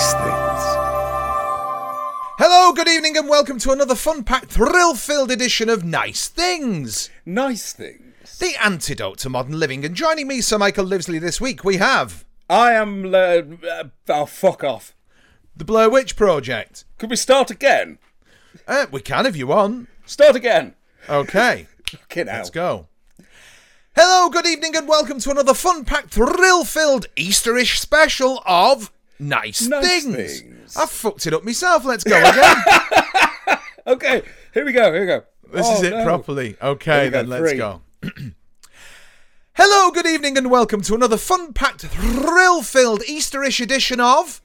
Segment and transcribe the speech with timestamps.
[0.00, 0.62] Nice things.
[2.38, 7.10] Hello, good evening, and welcome to another fun packed, thrill filled edition of Nice Things,
[7.26, 8.38] Nice things.
[8.38, 9.84] the antidote to modern living.
[9.84, 13.14] And joining me, Sir Michael Livesley, this week, we have I am.
[13.14, 14.94] Uh, uh, oh, fuck off.
[15.54, 16.86] the Blair Witch Project.
[16.96, 17.98] Could we start again?
[18.66, 19.86] Uh, we can if you want.
[20.06, 20.76] Start again.
[21.10, 22.36] Okay, Fucking hell.
[22.38, 22.86] let's go.
[23.94, 29.66] Hello, good evening, and welcome to another fun packed, thrill filled Easterish special of Nice,
[29.68, 30.40] Nice things.
[30.40, 30.76] Things.
[30.76, 31.84] I fucked it up myself.
[31.84, 33.58] Let's go again.
[33.86, 34.22] Okay,
[34.54, 34.90] here we go.
[34.92, 35.22] Here we go.
[35.52, 36.04] This Oh, is it no.
[36.04, 36.56] properly.
[36.62, 37.82] Okay, we go, then let's go.
[39.54, 44.40] Hello, good evening, and welcome to another fun packed, thrill filled Easterish edition of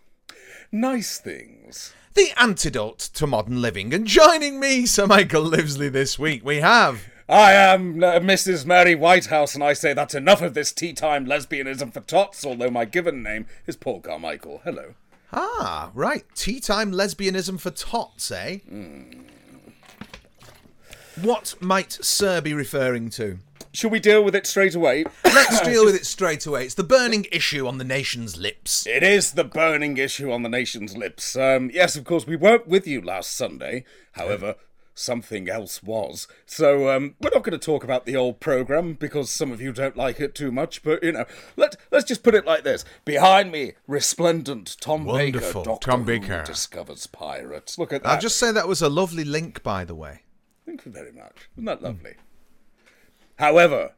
[0.71, 1.93] Nice things.
[2.15, 3.93] The Antidote to Modern Living.
[3.93, 7.01] And joining me, Sir Michael Livesley, this week, we have.
[7.27, 8.67] I am uh, Mrs.
[8.67, 12.69] Mary Whitehouse, and I say that's enough of this tea time lesbianism for tots, although
[12.69, 14.61] my given name is Paul Carmichael.
[14.63, 14.93] Hello.
[15.33, 16.23] Ah, right.
[16.35, 18.59] Tea time lesbianism for tots, eh?
[21.19, 23.39] What might Sir be referring to?
[23.73, 25.03] Shall we deal with it straight away?
[25.25, 26.65] Let's deal with it straight away.
[26.65, 28.85] It's the burning issue on the nation's lips.
[28.85, 31.35] It is the burning issue on the nation's lips.
[31.35, 33.83] Um, yes, of course, we weren't with you last Sunday.
[34.13, 34.55] However,
[34.95, 36.27] something else was.
[36.45, 39.71] So um, we're not going to talk about the old program because some of you
[39.71, 40.81] don't like it too much.
[40.81, 45.61] But you know, let let's just put it like this: behind me, resplendent Tom Wonderful,
[45.61, 46.43] Baker, Doctor Tom Who Baker.
[46.43, 47.77] discovers pirates.
[47.77, 48.09] Look at that.
[48.09, 50.21] I'll just say that was a lovely link, by the way.
[50.65, 51.49] Thank you very much.
[51.55, 52.15] Isn't that lovely?
[53.37, 53.93] However,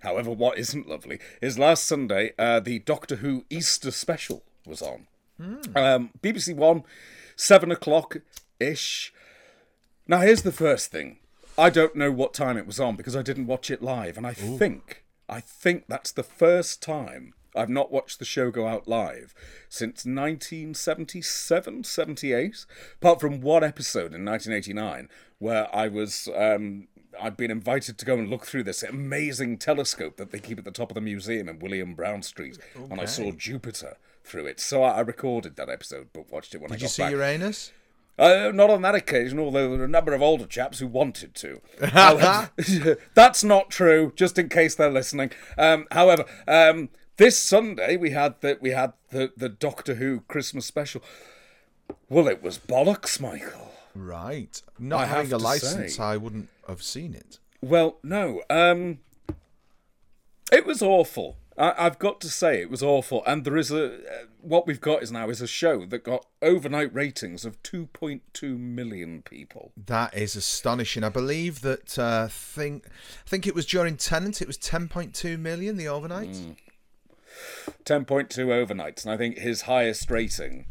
[0.00, 5.06] however, what isn't lovely is last Sunday uh, the Doctor Who Easter special was on.
[5.74, 6.84] Um, BBC One,
[7.36, 8.18] seven o'clock
[8.60, 9.12] ish.
[10.08, 11.18] Now here's the first thing.
[11.58, 14.26] I don't know what time it was on because I didn't watch it live, and
[14.26, 18.86] I think I think that's the first time I've not watched the show go out
[18.86, 19.34] live
[19.68, 22.66] since 1977, 78.
[22.96, 25.08] Apart from one episode in 1989
[25.38, 26.88] where I was um,
[27.20, 30.64] I'd been invited to go and look through this amazing telescope that they keep at
[30.64, 32.58] the top of the museum in William Brown Street,
[32.90, 34.60] and I saw Jupiter through it.
[34.60, 37.12] So I recorded that episode, but watched it when I Did you see back.
[37.12, 37.72] Uranus?
[38.18, 41.34] Uh, not on that occasion, although there were a number of older chaps who wanted
[41.34, 41.60] to.
[41.82, 42.50] However,
[43.14, 44.12] that's not true.
[44.16, 45.30] Just in case they're listening.
[45.58, 46.88] Um, however, um,
[47.18, 51.02] this Sunday we had the we had the the Doctor Who Christmas special.
[52.08, 53.72] Well, it was bollocks, Michael.
[53.94, 54.60] Right.
[54.78, 57.38] Not I having a license, say- I wouldn't have seen it.
[57.62, 58.42] Well, no.
[58.50, 58.98] Um,
[60.52, 61.36] it was awful.
[61.58, 63.22] I, I've got to say it was awful.
[63.26, 63.98] And there is a uh,
[64.40, 69.22] what we've got is now is a show that got overnight ratings of 2.2 million
[69.22, 69.72] people.
[69.76, 71.02] That is astonishing.
[71.04, 74.40] I believe that uh, think I think it was during Tennant.
[74.40, 76.32] It was 10.2 million the overnight.
[76.32, 76.56] Mm.
[77.84, 80.66] 10.2 overnights, and I think his highest rating.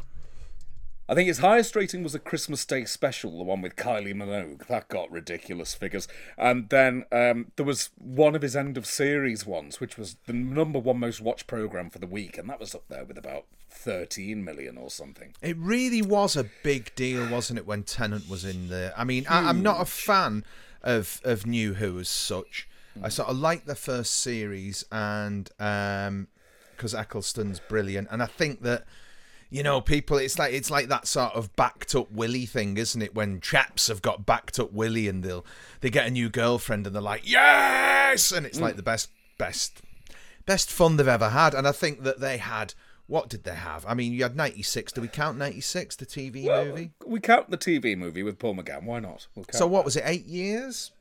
[1.07, 4.65] I think his highest rating was a Christmas Day special, the one with Kylie Minogue.
[4.67, 6.07] That got ridiculous figures.
[6.35, 10.33] And then um, there was one of his end of series ones, which was the
[10.33, 13.45] number one most watched program for the week, and that was up there with about
[13.69, 15.35] 13 million or something.
[15.43, 18.91] It really was a big deal, wasn't it, when Tennant was in there?
[18.97, 20.43] I mean, I, I'm not a fan
[20.81, 22.67] of of New Who as such.
[23.03, 28.85] I sort of like the first series, and because Eccleston's brilliant, and I think that
[29.49, 33.01] you know people, it's like it's like that sort of backed up Willy thing, isn't
[33.01, 33.15] it?
[33.15, 35.45] When chaps have got backed up Willy, and they'll
[35.81, 38.77] they get a new girlfriend, and they're like yes, and it's like mm.
[38.77, 39.81] the best best
[40.45, 41.53] best fun they've ever had.
[41.53, 42.73] And I think that they had.
[43.07, 43.85] What did they have?
[43.87, 44.93] I mean, you had 96.
[44.93, 46.89] Do we count 96, the TV movie?
[47.05, 48.81] We count the TV movie with Paul McGann.
[48.81, 49.27] Why not?
[49.35, 49.85] We'll count So, what that.
[49.85, 50.91] was it, eight years?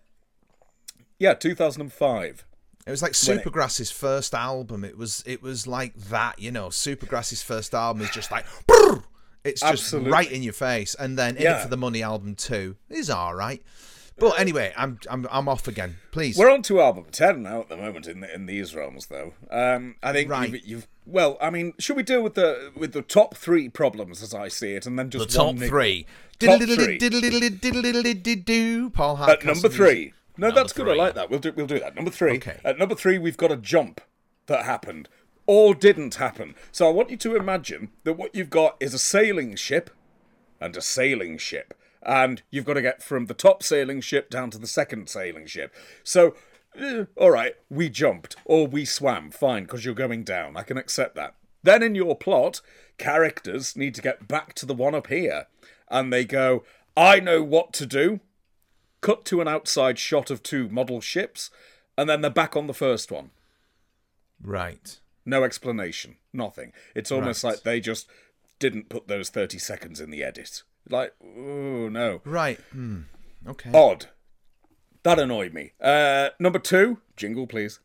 [1.19, 2.44] Yeah, 2005.
[2.86, 4.84] It was like Supergrass's first album.
[4.84, 6.68] It was it was like that, you know.
[6.68, 9.02] Supergrass's first album is just like, brrr!
[9.42, 10.10] it's just Absolutely.
[10.10, 10.94] right in your face.
[10.94, 13.62] And then In It for the Money album two is all right.
[14.16, 15.96] But anyway, I'm I'm I'm off again.
[16.12, 16.38] Please.
[16.38, 19.32] We're on to album 10 now at the moment in in these realms, though.
[19.50, 20.50] Um, I think Right.
[20.52, 20.88] you've, you've.
[21.06, 24.48] Well, I mean, should we deal with the with the top three problems as I
[24.48, 26.06] see it, and then the just top one three.
[26.38, 26.98] Top three.
[28.90, 30.12] Paul At number three.
[30.36, 30.88] No, Number that's good.
[30.88, 31.31] I like that.
[31.31, 31.94] We'll do we'll do that.
[31.94, 32.36] Number three.
[32.36, 32.58] Okay.
[32.64, 34.00] At number three, we've got a jump
[34.46, 35.08] that happened
[35.46, 36.54] or didn't happen.
[36.72, 39.90] So I want you to imagine that what you've got is a sailing ship
[40.60, 41.75] and a sailing ship.
[42.02, 45.46] And you've got to get from the top sailing ship down to the second sailing
[45.46, 45.75] ship.
[46.02, 46.34] So,
[46.78, 50.56] eh, all right, we jumped or we swam, fine, because you're going down.
[50.56, 51.34] I can accept that.
[51.62, 52.60] Then in your plot,
[52.98, 55.46] characters need to get back to the one up here.
[55.88, 56.64] And they go,
[56.96, 58.20] I know what to do.
[59.04, 61.50] Cut to an outside shot of two model ships.
[61.98, 63.32] And then they're back on the first one.
[64.42, 64.98] Right.
[65.26, 66.16] No explanation.
[66.32, 66.72] Nothing.
[66.94, 67.50] It's almost Right.
[67.50, 68.08] like they just
[68.58, 70.62] didn't put those 30 seconds in the edit.
[70.88, 72.22] Like, oh no.
[72.24, 72.58] Right.
[72.72, 73.02] Hmm.
[73.46, 73.70] Okay.
[73.74, 74.06] Odd.
[75.02, 75.72] That annoyed me.
[75.82, 77.80] Uh, number two, jingle, please.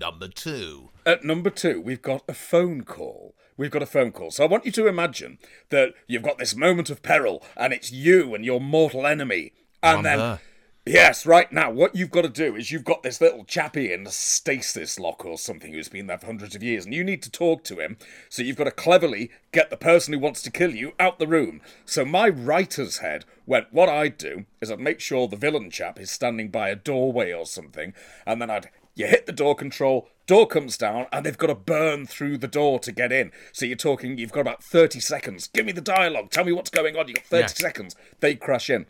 [0.00, 0.88] Number two.
[1.04, 3.34] At number two, we've got a phone call.
[3.58, 4.30] We've got a phone call.
[4.30, 5.38] So I want you to imagine
[5.70, 9.52] that you've got this moment of peril, and it's you and your mortal enemy.
[9.82, 10.40] And then, Wanda.
[10.86, 14.06] yes, right now, what you've got to do is you've got this little chappie in
[14.06, 17.20] a stasis lock or something who's been there for hundreds of years, and you need
[17.22, 17.96] to talk to him.
[18.28, 21.26] So you've got to cleverly get the person who wants to kill you out the
[21.26, 21.60] room.
[21.84, 25.98] So my writer's head went, what I'd do is I'd make sure the villain chap
[25.98, 27.92] is standing by a doorway or something,
[28.24, 31.54] and then I'd you hit the door control, door comes down, and they've got to
[31.56, 33.32] burn through the door to get in.
[33.52, 35.48] So you're talking, you've got about 30 seconds.
[35.48, 36.30] Give me the dialogue.
[36.30, 37.08] Tell me what's going on.
[37.08, 37.46] You've got 30 Yeah.
[37.48, 37.96] seconds.
[38.20, 38.86] They crash in.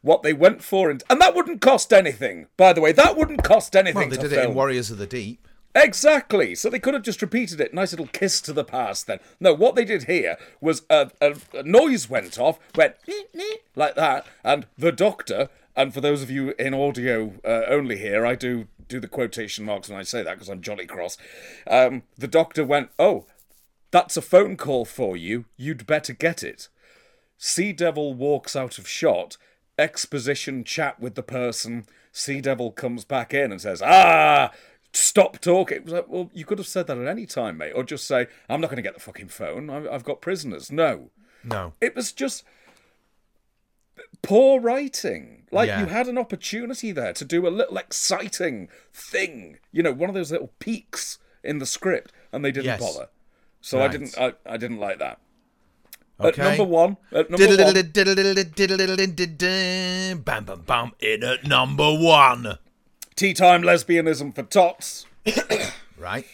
[0.00, 2.92] What they went for, and, and that wouldn't cost anything, by the way.
[2.92, 4.08] That wouldn't cost anything.
[4.08, 4.54] Well, they did it in.
[4.54, 5.46] Warriors of the Deep.
[5.74, 6.54] Exactly.
[6.54, 7.74] So they could have just repeated it.
[7.74, 9.18] Nice little kiss to the past then.
[9.40, 12.94] No, what they did here was a, a, a noise went off, went
[13.74, 18.24] like that, and the doctor, and for those of you in audio uh, only here,
[18.24, 21.16] I do do the quotation marks when I say that because I'm jolly cross.
[21.66, 23.26] Um, the doctor went, Oh,
[23.90, 25.46] that's a phone call for you.
[25.56, 26.68] You'd better get it.
[27.38, 29.36] Sea Devil walks out of shot,
[29.78, 31.86] exposition chat with the person.
[32.12, 34.52] Sea Devil comes back in and says, Ah,
[34.92, 35.78] stop talking.
[35.78, 37.72] It was like, well, you could have said that at any time, mate.
[37.72, 39.68] Or just say, I'm not going to get the fucking phone.
[39.68, 40.72] I've got prisoners.
[40.72, 41.10] No.
[41.44, 41.74] No.
[41.80, 42.44] It was just
[44.22, 45.35] poor writing.
[45.52, 45.80] Like Yeah.
[45.80, 49.58] you had an opportunity there to do a little exciting thing.
[49.72, 52.80] You know, one of those little peaks in the script, and they didn't Yes.
[52.80, 53.08] bother.
[53.60, 54.16] So I didn't.
[54.18, 55.18] I, I didn't like that.
[56.20, 56.40] Okay.
[56.42, 56.96] At number one.
[57.12, 57.74] At number one.
[60.24, 60.92] Bam, bam, bam.
[61.00, 62.58] In at number one.
[63.16, 65.06] Tea time lesbianism for tots.
[65.98, 66.26] Right.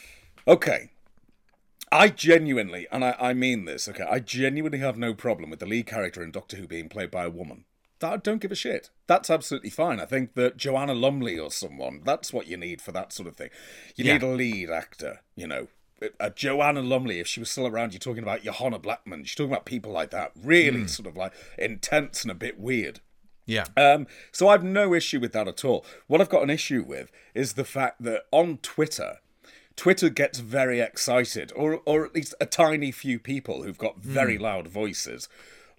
[0.47, 0.91] Okay.
[1.91, 5.67] I genuinely, and I, I mean this, okay, I genuinely have no problem with the
[5.67, 7.65] lead character in Doctor Who being played by a woman.
[8.03, 8.91] That, I don't give a shit.
[9.07, 9.99] That's absolutely fine.
[9.99, 13.37] I think that Joanna Lumley or someone, that's what you need for that sort of
[13.37, 13.51] thing.
[13.97, 14.13] You Yeah.
[14.15, 15.69] need a lead actor, you know.
[16.21, 19.21] A Joanna Lumley, if she was still around, you're talking about Johanna Blackman.
[19.21, 20.33] You're talking about people like that.
[20.37, 23.01] Really sort of like intense and a bit weird.
[23.47, 23.67] Yeah.
[23.77, 25.85] Um, so I've no issue with that at all.
[26.09, 29.19] What I've got an issue with is the fact that on Twitter,
[29.77, 34.39] Twitter gets very excited, or or at least a tiny few people who've got very
[34.39, 35.29] loud voices.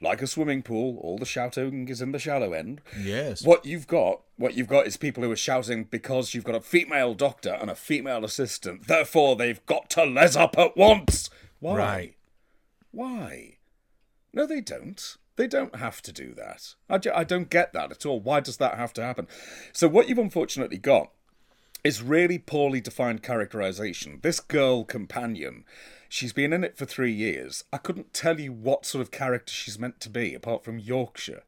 [0.03, 2.81] Like a swimming pool, all the shouting is in the shallow end.
[3.01, 3.45] Yes.
[3.45, 6.59] What you've got, what you've got is people who are shouting because you've got a
[6.61, 8.87] female doctor and a female assistant.
[8.87, 11.29] Therefore, they've got to les up at once.
[11.61, 11.77] Why?
[11.77, 12.15] Right.
[12.91, 13.57] Why?
[14.33, 15.17] No, they don't.
[15.37, 16.75] They don't have to do that.
[16.89, 18.19] I, ju- I don't get that at all.
[18.19, 19.27] Why does that have to happen?
[19.71, 21.11] So, what you've unfortunately got
[21.83, 24.19] is really poorly defined characterization.
[24.21, 25.63] This girl companion,
[26.13, 27.63] she's been in it for three years.
[27.73, 31.41] I couldn't tell you what sort of character she's meant to be apart from Yorkshire.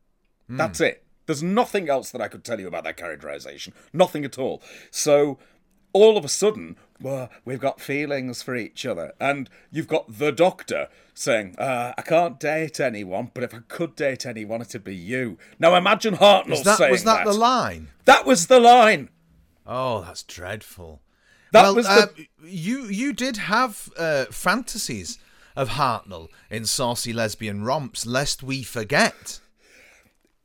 [0.49, 1.03] That's it.
[1.27, 3.73] There's nothing else that I could tell you about that characterization.
[3.93, 4.63] Nothing at all.
[4.89, 5.37] So
[5.93, 9.13] all of a sudden, well, we've got feelings for each other.
[9.19, 13.95] And you've got the doctor saying, uh, I can't date anyone, but if I could
[13.95, 15.37] date anyone, it'd be you.
[15.59, 17.89] Now imagine Hartnell that, saying was that the line?
[18.05, 19.09] That was the line.
[19.67, 21.01] Oh, that's dreadful.
[21.55, 22.27] That well, was uh, the.
[22.49, 25.17] you you did have uh, fantasies
[25.55, 29.39] of Hartnell in saucy lesbian romps, lest we forget.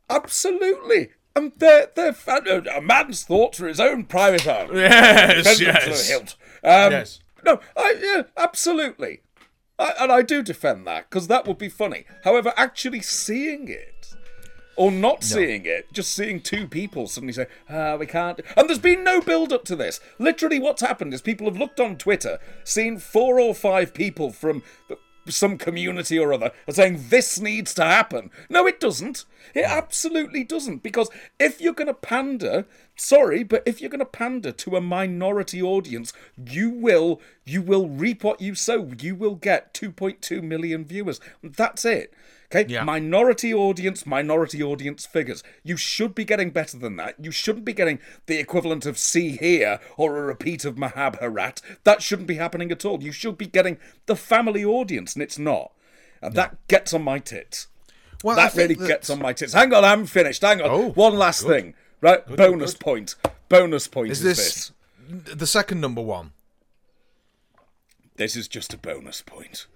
[0.09, 1.11] Absolutely.
[1.35, 4.71] And they're, they're fan- a man's thoughts are his own private art.
[4.75, 6.37] Yes, Defend them to the hilt.
[6.63, 7.21] Um, Yes.
[7.45, 9.23] No, I, yeah, absolutely.
[9.79, 12.05] I, and I do defend that because that would be funny.
[12.25, 13.90] However, actually seeing it
[14.77, 18.41] or not seeing it, just seeing two people suddenly say, ah, we can't.
[18.57, 20.01] And there's been no build up to this.
[20.19, 24.63] Literally, what's happened is people have looked on Twitter, seen four or five people from
[25.29, 28.31] some community or other are saying this needs to happen.
[28.49, 29.25] No, it doesn't.
[29.55, 30.83] It absolutely doesn't.
[30.83, 34.81] Because if you're going to pander, sorry, but if you're going to pander to a
[34.81, 38.93] minority audience, you will you will reap what you sow.
[38.99, 41.21] You will get 2.2 million viewers.
[41.43, 42.15] That's it.
[42.53, 42.83] Okay, Yeah.
[42.83, 45.45] minority audience, minority audience figures.
[45.63, 47.15] You should be getting better than that.
[47.23, 51.61] You shouldn't be getting the equivalent of See Hear or a repeat of Mahabharat.
[51.85, 53.03] That shouldn't be happening at all.
[53.05, 55.71] You should be getting the family audience, and it's not.
[56.23, 57.69] Uh, and that gets on my tits.
[58.25, 59.53] Well, that really gets on my tits.
[59.53, 60.43] Hang on, I'm finished.
[60.43, 60.69] Hang on.
[60.71, 61.75] Oh, One last thing.
[62.01, 63.15] Right, bonus point.
[63.49, 64.73] Bonus point is, Is this.
[65.09, 66.33] this the second number one?
[68.17, 69.67] This is just a bonus point.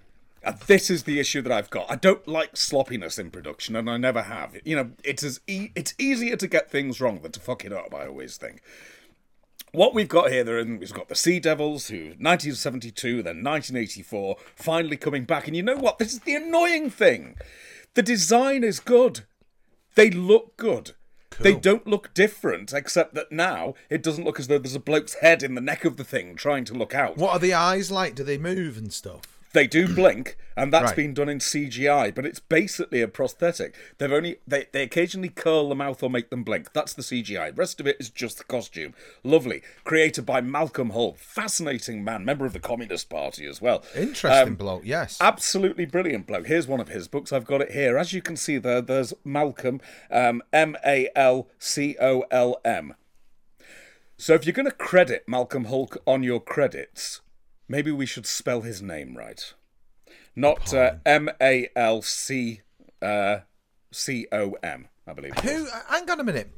[0.45, 1.91] And this is the issue that I've got.
[1.91, 4.57] I don't like sloppiness in production, and I never have.
[4.65, 7.73] You know, it's as e- it's easier to get things wrong than to fuck it
[7.73, 7.95] up.
[7.95, 8.61] I always think.
[9.73, 14.97] what we've got here, there, we've got the Sea Devils, who 1972, then 1984, finally
[14.97, 15.47] coming back.
[15.49, 15.99] And you know what?
[15.99, 17.37] This is the annoying thing.
[17.95, 19.21] The design is good.
[19.97, 20.93] They look good.
[21.31, 21.45] Cool.
[21.45, 25.15] They don't look different, except that now it doesn't look as though there's a bloke's
[25.15, 27.17] head in the neck of the thing trying to look out.
[27.17, 28.15] What are the eyes like?
[28.15, 29.34] Do they move and stuff?
[29.55, 30.97] They do blink, and that's Right.
[30.97, 33.75] been done in CGI, but it's basically a prosthetic.
[33.99, 36.73] They've only they, they occasionally curl the mouth or make them blink.
[36.73, 37.51] That's the CGI.
[37.55, 38.95] The rest of it is just the costume.
[39.23, 39.63] Lovely.
[39.85, 41.19] Created by Malcolm Hulke.
[41.19, 43.85] Fascinating man, member of the Communist Party as well.
[43.97, 44.83] Interesting Um, bloke.
[44.85, 45.17] Yes.
[45.21, 46.47] Absolutely brilliant bloke.
[46.49, 47.33] Here's one of his books.
[47.33, 47.97] I've got it here.
[47.97, 49.81] As you can see there, there's Malcolm,
[50.11, 52.95] um, M A L C O L M.
[54.17, 57.21] So if you're going to credit Malcolm Hulke on your credits,
[57.68, 59.52] maybe we should spell his name right.
[60.37, 62.61] Not uh, M A L C
[63.00, 63.38] uh,
[63.92, 65.35] C O M, I believe.
[65.38, 65.66] Who?
[65.66, 66.50] uh, Hang on a minute.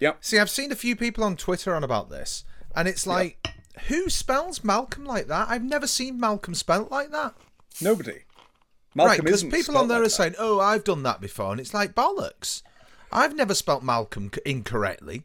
[0.00, 0.18] Yep.
[0.24, 2.44] See, I've seen a few people on Twitter on about this,
[2.76, 3.46] and it's like,
[3.88, 5.48] who spells Malcolm like that?
[5.48, 7.34] I've never seen Malcolm spelt like that.
[7.80, 8.20] Nobody.
[8.94, 10.10] right, because people on there like are that.
[10.10, 12.62] saying, "Oh, I've done that before," and it's like bollocks.
[13.12, 15.24] I've never spelt Malcolm incorrectly.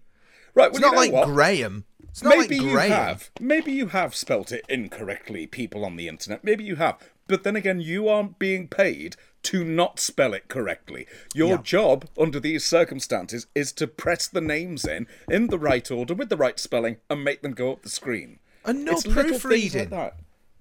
[0.56, 1.28] Right, It's well, not like what?
[1.28, 1.86] Graham.
[2.10, 2.92] It's not Maybe like you Graham.
[2.92, 3.32] have.
[3.40, 6.44] Maybe you have spelt it incorrectly, people on the internet.
[6.44, 6.98] Maybe you have.
[7.28, 11.06] But then again, you aren't being paid to not spell it correctly.
[11.34, 11.62] Your Yeah.
[11.64, 16.30] job under these circumstances is to press the names in in the right order with
[16.30, 18.40] the right spelling and make them go up the screen.
[18.66, 19.92] And no It's proofreading.
[19.92, 20.14] like.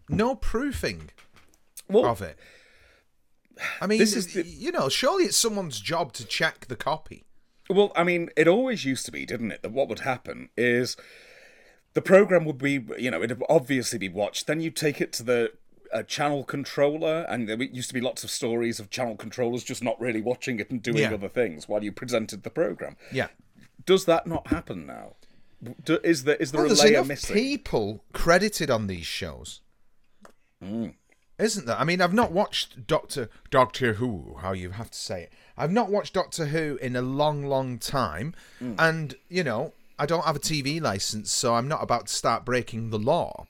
[0.09, 1.11] No proofing
[1.89, 2.39] Well, of it.
[3.81, 7.25] I mean, This is the- you know, surely it's someone's job to check the copy.
[7.69, 9.63] Well, I mean, it always used to be, didn't it?
[9.63, 10.97] That what would happen is
[11.95, 14.47] the program would be, you know, it'd obviously be watched.
[14.47, 15.53] Then you take it to the
[15.93, 19.83] uh, channel controller, and there used to be lots of stories of channel controllers just
[19.83, 21.15] not really watching it and doing Yeah.
[21.15, 22.97] other things while you presented the program.
[23.13, 23.29] Yeah.
[23.87, 25.15] Does that not happen now?
[25.85, 27.35] Do, is there is there Well, a layer missing?
[27.35, 29.61] people credited on these shows,
[30.63, 30.95] Mm.
[31.39, 31.77] isn't there?
[31.77, 34.37] I mean, I've not watched Doctor Doctor Who.
[34.41, 35.33] How you have to say it?
[35.57, 38.75] I've not watched Doctor Who in a long, long time, Mm.
[38.79, 42.45] and you know, I don't have a TV license, so I'm not about to start
[42.45, 43.47] breaking the law.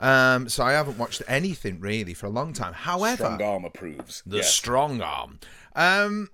[0.00, 2.72] Um, so I haven't watched anything really for a long time.
[2.72, 4.22] However, Strong arm approves.
[4.26, 4.52] the yes.
[4.52, 5.38] strong arm.
[5.76, 6.30] Um,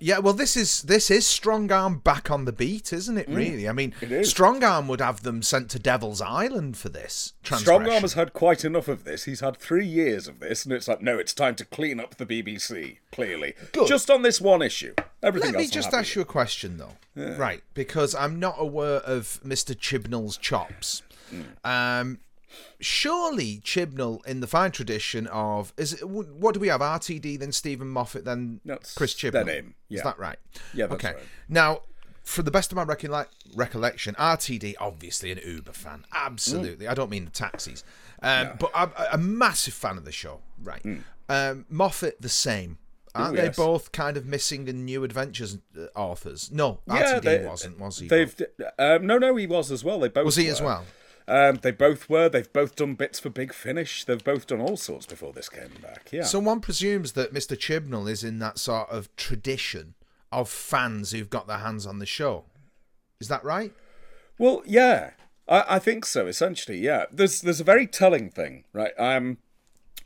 [0.00, 3.28] yeah, well, this is this is strong arm back on the beat, isn't it?
[3.28, 4.02] Really, I mean, Mm.
[4.02, 4.30] it is.
[4.30, 7.34] strong arm would have them sent to Devil's Island for this.
[7.44, 7.88] Strong.
[7.88, 9.24] Arm has had quite enough of this.
[9.24, 12.16] He's had three years of this, and it's like, no, it's time to clean up
[12.16, 12.98] the BBC.
[13.12, 13.86] Clearly, Good.
[13.86, 14.94] just on this one issue.
[15.22, 16.96] Everything Let me just ask you a question, though.
[17.36, 19.78] Right, because I'm not aware of Mr.
[19.78, 21.02] Chibnall's chops.
[21.30, 21.42] Hmm.
[21.64, 22.18] Um,
[22.80, 26.80] surely Chibnall, in the fine tradition of is it, what do we have?
[26.80, 29.46] RTD, then Steven Moffat, then That's Chris Chibnall.
[29.46, 30.38] name, Is that right?
[30.74, 31.14] Yeah, that's okay.
[31.14, 31.24] right.
[31.48, 31.82] Now,
[32.24, 36.04] for the best of my recolle- recollection, RTD obviously an Uber fan.
[36.14, 37.82] Absolutely, I don't mean the taxis,
[38.22, 40.40] um, but I'm a- massive fan of the show.
[40.62, 40.84] Right,
[41.28, 42.78] um, Moffat the same.
[43.12, 43.56] Aren't Ooh, they yes.
[43.56, 46.48] both kind of missing and new adventures uh, authors?
[46.52, 48.06] No, Yeah, RTD they- wasn't, was he?
[48.06, 48.40] They've
[48.78, 49.98] um, no, no, he was as well.
[49.98, 50.52] They both was he were.
[50.52, 50.84] as well?
[51.30, 52.28] Um, they both were.
[52.28, 54.04] They've both done bits for Big Finish.
[54.04, 56.08] They've both done all sorts before this came back.
[56.10, 56.24] Yeah.
[56.24, 57.56] So one presumes that Mr.
[57.56, 59.94] Chibnall is in that sort of tradition
[60.32, 62.46] of fans who've got their hands on the show.
[63.20, 63.72] Is that right?
[64.38, 65.10] Well, yeah,
[65.48, 66.26] I, I think so.
[66.26, 67.04] Essentially, yeah.
[67.12, 68.92] There's there's a very telling thing, right?
[68.98, 69.38] Um,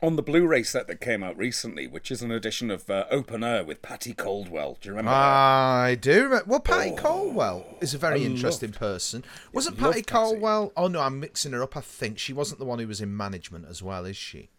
[0.01, 3.43] on the Blu-ray set that came out recently, which is an edition of uh, Open
[3.43, 4.77] Air with Patti Caldwell.
[4.81, 5.11] Do you remember?
[5.11, 5.17] that?
[5.17, 6.23] I do.
[6.23, 9.23] remember- Well, Patti Caldwell is a very I interesting person.
[9.53, 10.11] Wasn't loved Patty Patty.
[10.11, 10.71] Caldwell?
[10.77, 11.75] Oh no, I'm mixing her up.
[11.77, 14.49] I think she wasn't the one who was in management as well, is she?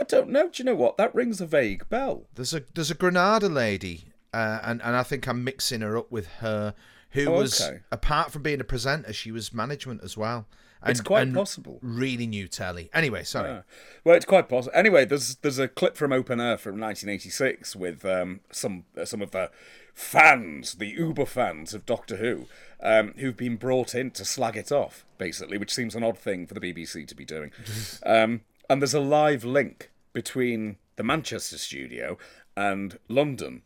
[0.00, 0.44] I don't know.
[0.48, 0.96] Do you know what?
[0.96, 2.24] That rings a vague bell.
[2.34, 6.10] There's a there's a Granada lady, uh, and and I think I'm mixing her up
[6.12, 6.74] with her,
[7.12, 7.80] who Oh, was okay.
[7.90, 10.46] apart from being a presenter, she was management as well.
[10.82, 11.78] And, It's quite possible.
[11.80, 12.90] Really new telly.
[12.92, 13.50] Anyway, sorry.
[13.50, 13.62] Yeah.
[14.02, 14.72] Well, it's quite possible.
[14.76, 19.22] Anyway, there's there's a clip from Open Air from 1986 with um, some uh, some
[19.22, 19.50] of the
[19.94, 22.46] fans, the Uber fans of Doctor Who,
[22.82, 26.46] um, who've been brought in to slag it off, basically, which seems an odd thing
[26.46, 27.52] for the BBC to be doing.
[28.04, 32.18] um, and there's a live link between the Manchester studio
[32.56, 33.62] and London,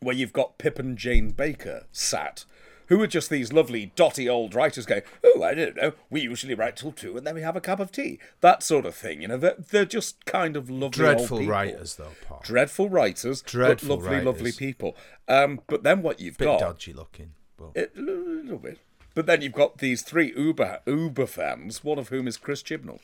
[0.00, 2.44] where you've got Pip and Jane Baker sat.
[2.92, 6.52] Who are just these lovely, dotty old writers going, Oh, I don't know, we usually
[6.54, 8.18] write till two and then we have a cup of tea.
[8.42, 9.38] That sort of thing, you know.
[9.38, 12.42] They're, they're just kind of lovely old Dreadful writers, though, Paul.
[12.44, 14.94] Dreadful writers, Dreadful but lovely, lovely people.
[15.26, 16.60] Um, but then what you've Bit got.
[16.60, 17.30] dodgy looking.
[17.56, 18.78] But It, a little bit.
[19.14, 23.00] But then you've got these three Uber Uber fans, one of whom is Chris Chibnall,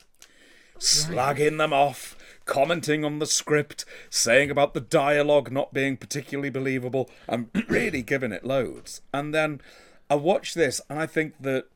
[0.78, 2.14] slagging them off,
[2.48, 8.32] commenting on the script, saying about the dialogue not being particularly believable, and really giving
[8.32, 9.02] it loads.
[9.14, 9.60] And then
[10.10, 11.66] I watch this, and I think that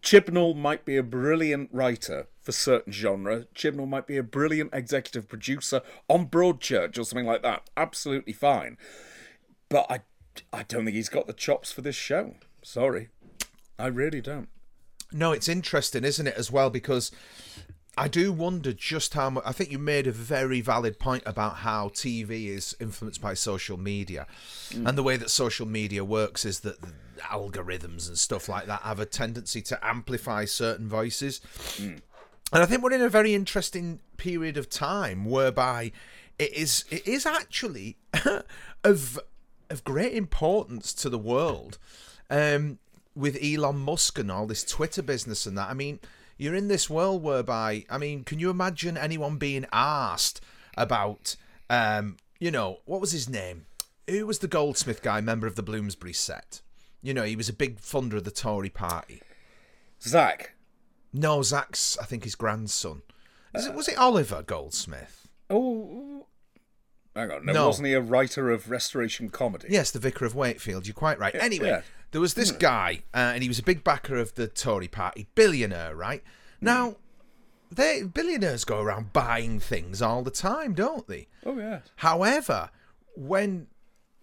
[0.00, 3.44] Chibnall might be a brilliant writer for certain genre.
[3.54, 7.68] Chibnall might be a brilliant executive producer on Broadchurch or something like that.
[7.76, 8.78] Absolutely fine.
[9.68, 10.00] But I,
[10.52, 12.36] I don't think he's got the chops for this show.
[12.62, 13.10] Sorry.
[13.78, 14.48] I really don't.
[15.12, 16.70] No, it's interesting, isn't it, as well?
[16.70, 17.10] Because
[17.98, 19.42] I do wonder just how much.
[19.44, 23.76] I think you made a very valid point about how TV is influenced by social
[23.76, 24.26] media.
[24.72, 28.82] And the way that social media works is that the algorithms and stuff like that
[28.82, 31.40] have a tendency to amplify certain voices.
[31.78, 32.02] And
[32.52, 35.92] I think we're in a very interesting period of time whereby
[36.38, 37.96] it is it is actually
[38.84, 39.18] of
[39.70, 41.78] of great importance to the world.
[42.30, 42.78] Um,
[43.16, 45.68] with Elon Musk and all this Twitter business and that.
[45.68, 45.98] I mean,
[46.38, 50.40] you're in this world whereby, I mean, can you imagine anyone being asked
[50.76, 51.36] about,
[51.68, 53.66] um, you know, what was his name?
[54.08, 56.62] Who was the Goldsmith guy, member of the Bloomsbury set?
[57.02, 59.20] You know, he was a big funder of the Tory party.
[60.00, 60.54] Zach.
[61.12, 63.02] No, Zach's, I think, his grandson.
[63.54, 65.28] Is it, was it Oliver Goldsmith?
[65.50, 66.07] Oh,
[67.18, 67.44] hang on.
[67.46, 67.66] No, No.
[67.66, 69.68] wasn't he a writer of restoration comedy?
[69.70, 70.86] Yes, the Vicar of Wakefield.
[70.86, 71.34] You're quite right.
[71.34, 71.82] Anyway, yeah.
[72.12, 75.26] there was this guy, uh, and he was a big backer of the Tory party,
[75.34, 76.22] billionaire, right?
[76.60, 76.96] Now,
[77.70, 81.28] they billionaires go around buying things all the time, don't they?
[81.44, 81.80] Oh, yeah.
[81.96, 82.70] However,
[83.14, 83.66] when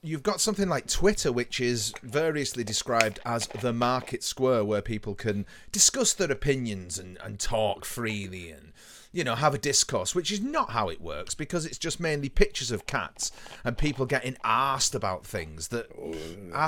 [0.02, 5.16] you've got something like Twitter, which is variously described as the market square where people
[5.16, 8.72] can discuss their opinions and, and talk freely and,
[9.16, 12.28] you know, have a discourse, which is not how it works because it's just mainly
[12.28, 13.32] pictures of cats
[13.64, 15.90] and people getting asked about things that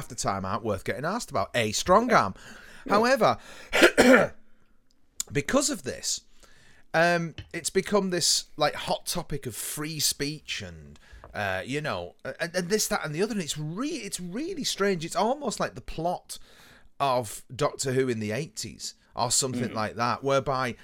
[0.08, 1.50] the time aren't worth getting asked about.
[1.54, 2.36] A strong arm.
[2.88, 3.38] However,
[5.32, 6.22] because of this,
[6.94, 10.98] um, it's become this like hot topic of free speech and
[11.34, 13.34] uh, you know, and, and this, that, and the other.
[13.34, 15.04] And it's re- it's really strange.
[15.04, 16.40] It's almost like the plot
[16.98, 20.76] of Doctor Who in the eighties or something like that, whereby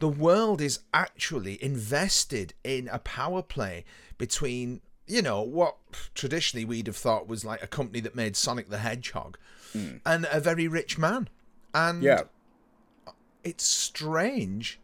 [0.00, 3.84] the world is actually invested in a power play
[4.18, 5.76] between you know what
[6.14, 9.38] traditionally we'd have thought was like a company that made Sonic the Hedgehog
[9.72, 9.96] hmm.
[10.04, 11.28] and a very rich man,
[11.74, 12.22] and Yeah.
[13.44, 14.78] it's strange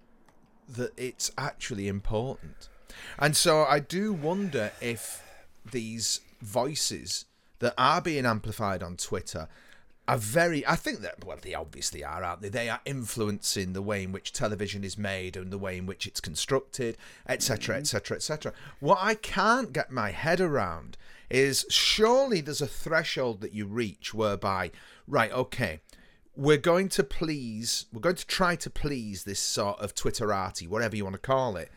[0.68, 2.68] that it's actually important.
[3.18, 5.22] And so I do wonder if
[5.70, 7.26] these voices
[7.60, 9.48] that are being amplified on Twitter
[10.08, 12.48] are very I think that well they obviously are, aren't they?
[12.48, 16.06] They are influencing the way in which television is made and the way in which
[16.06, 16.96] it's constructed,
[17.28, 17.76] etc.
[17.76, 18.16] etc.
[18.16, 18.52] etc.
[18.80, 20.96] What I can't get my head around
[21.28, 24.70] is surely there's a threshold that you reach whereby
[25.08, 25.80] right, okay,
[26.36, 30.94] we're going to please, we're going to try to please this sort of Twitterati, whatever
[30.96, 31.70] you want to call it.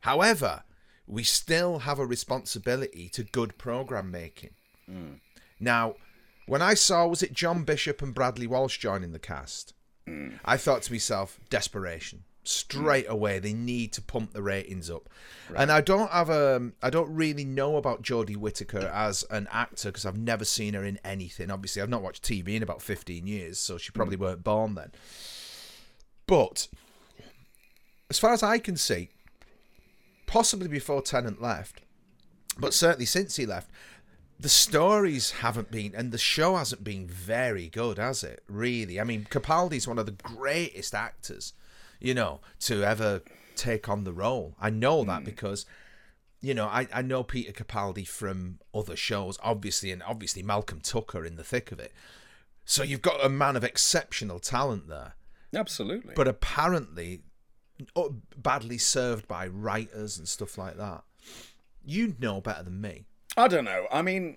[0.00, 0.62] However,
[1.06, 4.54] we still have a responsibility to good program making.
[4.90, 5.20] Mm.
[5.60, 5.96] Now,
[6.46, 9.74] when I saw, was it John Bishop and Bradley Walsh joining the cast?
[10.44, 12.24] I thought to myself, desperation.
[12.44, 15.08] Straight away, they need to pump the ratings up.
[15.56, 19.88] And I don't have a, I don't really know about Jodie Whittaker as an actor
[19.88, 21.50] because I've never seen her in anything.
[21.50, 24.20] Obviously, I've not watched TV in about 15 years, so she probably mm.
[24.20, 24.92] weren't born then.
[26.28, 26.68] But
[28.08, 29.08] as far as I can see,
[30.26, 31.80] possibly before Tennant left,
[32.58, 33.70] but certainly since he left,
[34.38, 38.42] the stories haven't been, and the show hasn't been very good, has it?
[38.48, 39.00] Really?
[39.00, 41.52] I mean, Capaldi's one of the greatest actors,
[42.00, 43.22] you know, to ever
[43.54, 44.54] take on the role.
[44.60, 45.24] I know that hmm.
[45.24, 45.66] because,
[46.40, 51.24] you know, I, I know Peter Capaldi from other shows, obviously, and obviously Malcolm Tucker
[51.24, 51.92] in the thick of it.
[52.64, 55.14] So you've got a man of exceptional talent there
[55.54, 56.14] Absolutely.
[56.14, 57.20] but apparently
[57.94, 61.04] oh, badly served by writers and stuff like that.
[61.84, 63.06] You know better than me.
[63.36, 63.86] I don't know.
[63.92, 64.36] I mean,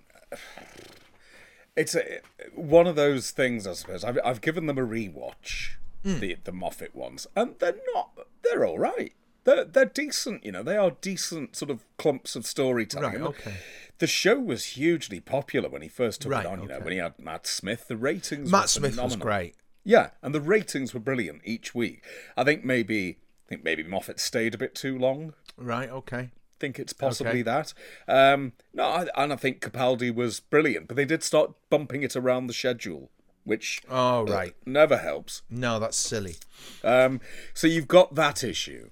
[1.76, 2.20] it's a,
[2.54, 4.04] one of those things, I suppose.
[4.04, 6.18] I've, I've given them a rewatch, Hmm.
[6.18, 8.10] the the Moffat ones, and they're not.
[8.42, 9.12] They're all right.
[9.44, 10.44] They're they're decent.
[10.44, 13.10] You know, they are decent sort of clumps of storytelling.
[13.12, 13.54] Right, the- okay.
[13.98, 16.62] The show was hugely popular when he first took Right, it on.
[16.62, 18.50] You know, when he had Matt Smith, the ratings.
[18.50, 19.56] were Matt Smith was great.
[19.84, 22.02] Yeah, and the ratings were brilliant each week.
[22.34, 26.30] I think maybe I think maybe Moffat stayed a bit too long Right, okay.
[26.60, 27.42] Think it's possibly Okay.
[27.42, 27.74] that.
[28.06, 32.14] Um, no, I, and I think Capaldi was brilliant, but they did start bumping it
[32.14, 33.10] around the schedule,
[33.44, 34.54] which Oh, right.
[34.66, 35.42] never helps.
[35.50, 36.36] No, that's silly.
[36.84, 37.20] Um,
[37.54, 38.90] so you've got that issue,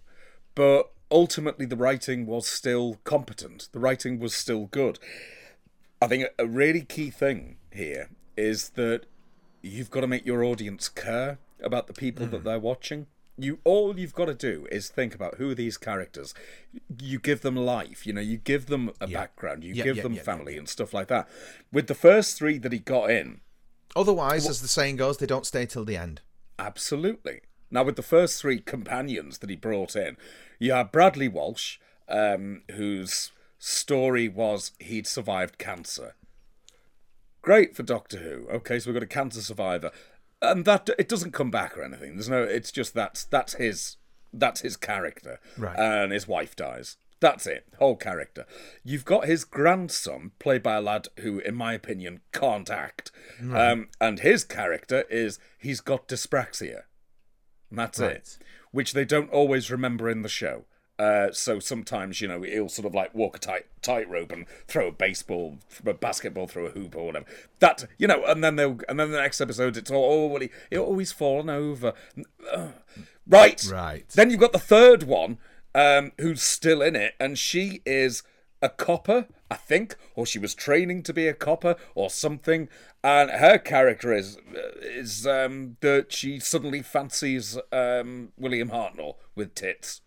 [0.55, 3.69] but ultimately the writing was still competent.
[3.73, 4.99] The writing was still good.
[6.01, 9.03] I think a- really key thing here is that
[9.63, 12.33] you've got to make your audience care about the people Hmm.
[12.33, 13.07] that they're watching.
[13.39, 16.35] You all you've got to do is think about who are these characters.
[17.01, 20.03] You give them life, you know, you give them a background, you Yeah, give yeah,
[20.03, 21.29] them yeah, family and stuff like that.
[21.73, 23.41] With the first three that he got in,
[23.97, 26.21] Otherwise, as the saying goes, they don't stay till the end.
[26.59, 27.41] Absolutely.
[27.71, 30.17] Now, with the first three companions that he brought in,
[30.59, 36.15] you have Bradley Walsh, um, whose story was he'd survived cancer.
[37.43, 38.47] Great for Doctor Who.
[38.57, 39.91] Okay, so we've got a cancer survivor,
[40.43, 42.15] and that it doesn't come back or anything.
[42.15, 42.43] There's no.
[42.43, 43.97] It's just that's that's his
[44.33, 45.79] that's his character, Right.
[45.79, 46.97] And his wife dies.
[47.21, 47.67] That's it.
[47.79, 48.47] Whole character.
[48.85, 53.11] You've got his grandson, played by a lad who, in my opinion, can't act,
[53.53, 56.83] um, and his character is he's got dyspraxia.
[57.71, 58.13] And that's Right.
[58.13, 58.39] it.
[58.71, 60.67] Which they don't always remember in the show.
[60.99, 64.89] Uh, so sometimes, you know, he'll sort of like walk a tight tightrope and throw
[64.89, 67.27] a baseball, a basketball through a hoop or whatever.
[67.61, 70.41] That you know, and then they'll, and then the next episode, it's all oh, well,
[70.41, 71.95] he, he'll always fallen over.
[72.53, 72.73] Ugh.
[73.29, 74.09] Right, Right.
[74.09, 75.39] Then you've got the third one,
[75.75, 78.23] um, who's still in it, and she is
[78.63, 82.69] a copper, I think, or she was training to be a copper or something.
[83.05, 84.39] And her character is
[84.83, 90.01] is um, that she suddenly fancies um, William Hartnell with tits.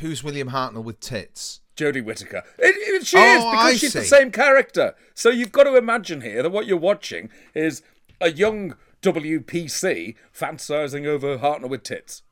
[0.00, 1.60] Who's William Hartnell with tits?
[1.76, 2.42] Jodie Whittaker.
[2.58, 4.94] It, it, she Oh, is because I she's the same character.
[5.14, 7.82] So you've got to imagine here that what you're watching is
[8.20, 12.22] a young WPC fantasizing over Hartnell with tits.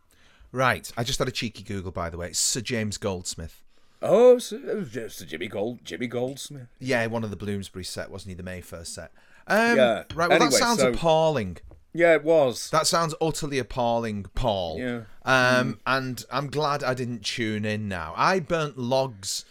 [0.52, 0.90] Right.
[0.96, 2.28] I just had a cheeky Google, by the way.
[2.28, 3.62] It's Sir James Goldsmith.
[4.00, 6.66] Oh, it was just Jimmy Gold, Jimmy Goldsmith.
[6.80, 8.34] Yeah, one of the Bloomsbury set, wasn't he?
[8.34, 9.12] The May first set.
[9.46, 9.94] Um, Yeah.
[10.14, 10.28] Right.
[10.28, 11.58] Well, Anyway, that sounds so- appalling.
[11.94, 12.70] Yeah, it was.
[12.70, 14.78] That sounds utterly appalling, Paul.
[14.78, 15.02] Yeah.
[15.24, 18.14] Um, and I'm glad I didn't tune in now.
[18.16, 19.44] I burnt logs.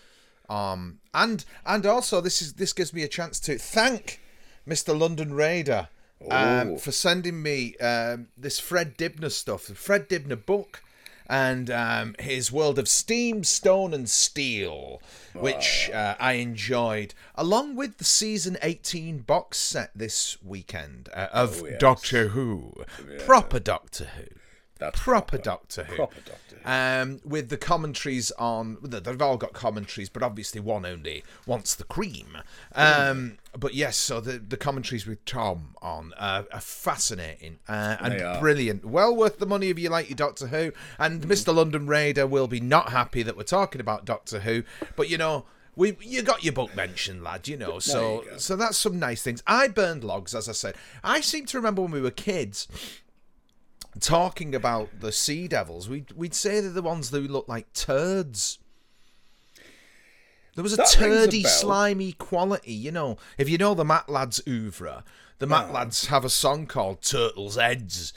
[0.50, 4.20] Um, and and also this is this gives me a chance to thank
[4.68, 4.98] Mr.
[4.98, 5.88] London Raider
[6.30, 6.78] um, Oh.
[6.78, 10.84] for sending me um, this Fred Dibnah stuff, the Fred Dibnah book,
[11.32, 15.02] and um, his World of Steam, Stone, and Steel,
[15.34, 21.62] which uh, I enjoyed, along with the season 18 box set this weekend uh, of
[21.64, 21.80] Oh, yes.
[21.80, 22.74] Doctor Who,
[23.26, 24.26] proper Doctor Who.
[24.82, 25.96] That's Proper Doctor Who.
[25.96, 26.70] Proper Doctor Who.
[26.70, 31.84] Um, with the commentaries on, they've all got commentaries, but obviously one only wants the
[31.84, 32.40] cream.
[32.74, 38.20] Um, but yes, so the, the commentaries with Tom on uh, are fascinating uh, and
[38.20, 38.40] are.
[38.40, 38.84] brilliant.
[38.84, 40.72] Well worth the money if you like your Doctor Who.
[40.98, 41.54] And Mr.
[41.54, 44.64] London Raider will be not happy that we're talking about Doctor Who,
[44.96, 45.46] but you know.
[45.74, 47.48] We, you got your book mentioned, lad.
[47.48, 49.42] You know, so you so that's some nice things.
[49.48, 50.76] I burned logs, as I said.
[51.02, 52.68] I seem to remember when we were kids,
[54.00, 58.58] talking about the sea devils, we'd, we'd say they're the ones that look like turds.
[60.56, 63.18] There was a That rings a turdy, slimy quality, you know.
[63.38, 65.04] If you know the Matt Lads oeuvre,
[65.40, 65.74] the Matt Ah.
[65.74, 68.14] Lads have a song called Turtles' Heads.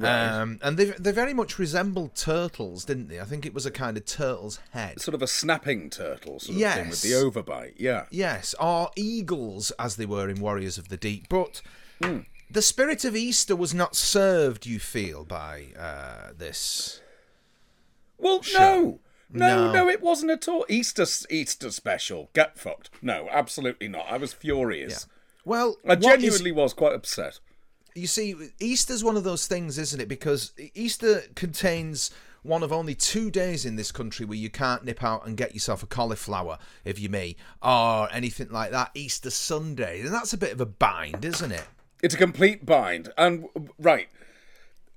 [0.00, 3.18] Um, and they they very much resembled turtles, didn't they?
[3.20, 5.00] I think it was a kind of turtle's head.
[5.00, 7.74] Sort of a snapping turtle sort of thing with the overbite.
[7.78, 8.04] Yeah.
[8.10, 11.28] Yes, or eagles, as they were in Warriors of the Deep.
[11.28, 11.62] But
[12.00, 12.18] Hmm.
[12.50, 17.00] The spirit of Easter was not served, you feel, by uh, this.
[18.18, 18.60] Well, Sure.
[18.60, 19.00] no.
[19.30, 19.72] No, No.
[19.72, 20.64] no, it wasn't at all.
[20.70, 22.30] Easter Easter special.
[22.32, 22.90] Get fucked.
[23.02, 24.06] No, absolutely not.
[24.10, 25.06] I was furious.
[25.44, 27.38] Well, I what is- genuinely was quite upset.
[27.94, 30.08] you see, Easter's one of those things, isn't it?
[30.08, 32.10] Because Easter contains
[32.42, 35.52] one of only two days in this country where you can't nip out and get
[35.52, 38.90] yourself a cauliflower, if you may, or anything like that.
[38.94, 41.64] Easter Sunday, and that's a bit of a bind, isn't it?
[42.02, 43.12] It's a complete bind.
[43.18, 43.46] And
[43.78, 44.08] right.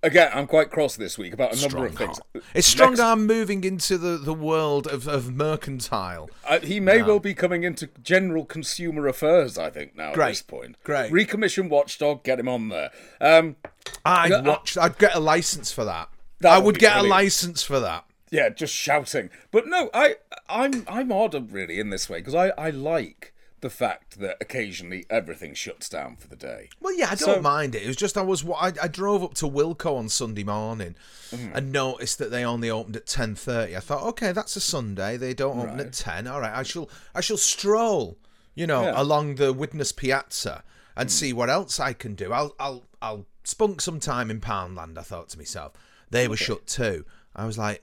[0.03, 2.19] Again, I'm quite cross this week about a number of things.
[2.55, 6.27] It's strong Next- arm moving into the, the world of, of mercantile.
[6.43, 10.29] Uh, he may well be coming into general consumer affairs, I think, now Great, at
[10.29, 10.75] this point.
[10.83, 11.11] great.
[11.11, 12.89] Recommission Watchdog, get him on there.
[13.19, 13.57] Um,
[14.03, 14.75] I'd Yeah, watch.
[14.75, 16.09] I'd get a license for that.
[16.39, 18.03] That I would would get a license for that.
[18.31, 19.29] yeah, just shouting.
[19.51, 20.15] But no, I,
[20.49, 25.05] I'm, I'm odd really in this way because I, I like the fact that occasionally
[25.09, 26.69] everything shuts down for the day.
[26.79, 27.83] Well, yeah, I don't So- mind it.
[27.83, 30.95] It was just I was I, I drove up to Wilko on Sunday morning
[31.31, 31.55] Mm-hmm.
[31.55, 33.77] and noticed that they only opened at ten thirty.
[33.77, 35.15] I thought, okay, that's a Sunday.
[35.15, 36.27] They don't open at ten.
[36.27, 38.17] All right, I shall I shall stroll,
[38.53, 39.01] you know, Yeah.
[39.01, 40.63] along the Widnes Piazza
[40.97, 42.33] and see what else I can do.
[42.33, 44.97] I'll I'll I'll spunk some time in Poundland.
[44.97, 45.71] I thought to myself,
[46.09, 47.05] they were shut too.
[47.35, 47.81] I was like.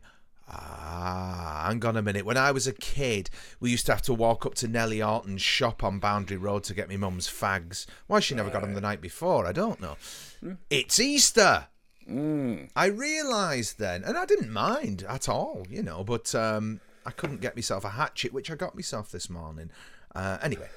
[0.50, 2.24] Ah, hang on a minute.
[2.24, 3.28] When I was a kid,
[3.60, 6.74] we used to have to walk up to Nellie Alton's shop on Boundary Road to
[6.74, 7.86] get my mum's fags.
[8.06, 9.96] Why she never got them the night before, I don't know.
[10.70, 11.66] It's Easter.
[12.74, 17.42] I realised then, and I didn't mind at all, you know, but um, I couldn't
[17.42, 19.70] get myself a hatchet, which I got myself this morning.
[20.14, 20.68] Uh, anyway,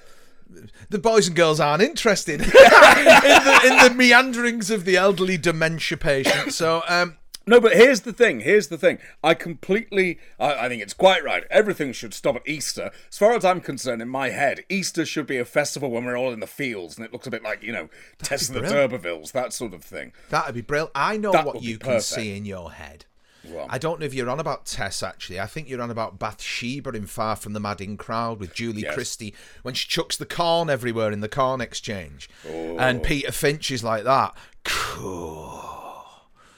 [0.90, 5.98] the boys and girls aren't interested in, the, in the meanderings of the elderly dementia
[5.98, 6.54] patient.
[6.54, 7.18] So, um,
[7.52, 8.40] No, but here's the thing.
[8.40, 8.98] Here's the thing.
[9.22, 10.20] I completely.
[10.40, 11.44] I, I, think it's quite right.
[11.52, 12.92] Everything should stop at Easter.
[13.10, 16.18] As far as I'm concerned, in my head, Easter should be a festival when we're
[16.18, 17.90] all in the fields, and it looks a bit like you know
[18.24, 20.14] Tess the D'Urbervilles, that sort of thing.
[20.30, 20.92] That'd be brilliant.
[20.96, 23.04] I know That what you can see in your head.
[23.44, 25.38] Well, I don't know if you're on about Tess actually.
[25.38, 28.94] I think you're on about Bathsheba in Far From the Madding Crowd with Julie Yes.
[28.94, 29.34] Christie
[29.64, 32.30] when she chucks the corn everywhere in the corn exchange.
[32.48, 32.78] Oh.
[32.78, 34.38] And Peter Finch is like that.
[34.64, 35.71] Cool.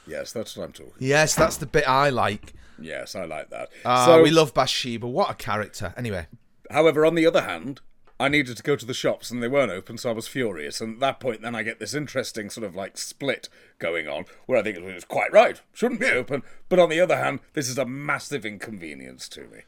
[0.08, 0.94] Yes, that's what I'm talking.
[1.00, 2.54] Yes, that's the bit I like.
[2.80, 3.70] Yes, I like that.
[3.86, 5.08] Ah, so, we love Bathsheba.
[5.08, 5.94] What a character.
[5.96, 6.28] Anyway,
[6.72, 7.82] however, on the other hand,
[8.20, 10.82] I needed to go to the shops and they weren't open, so I was furious.
[10.82, 13.48] And at that point, then I get this interesting sort of like split
[13.80, 16.42] going on, where I think it was quite right, shouldn't be open.
[16.70, 19.60] But on the other hand, this is a massive inconvenience to me.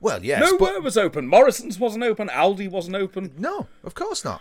[0.00, 1.26] well, yes, Nowhere but was open.
[1.28, 2.28] Morrison's wasn't open.
[2.28, 3.32] Aldi wasn't open.
[3.38, 4.40] no, of course not.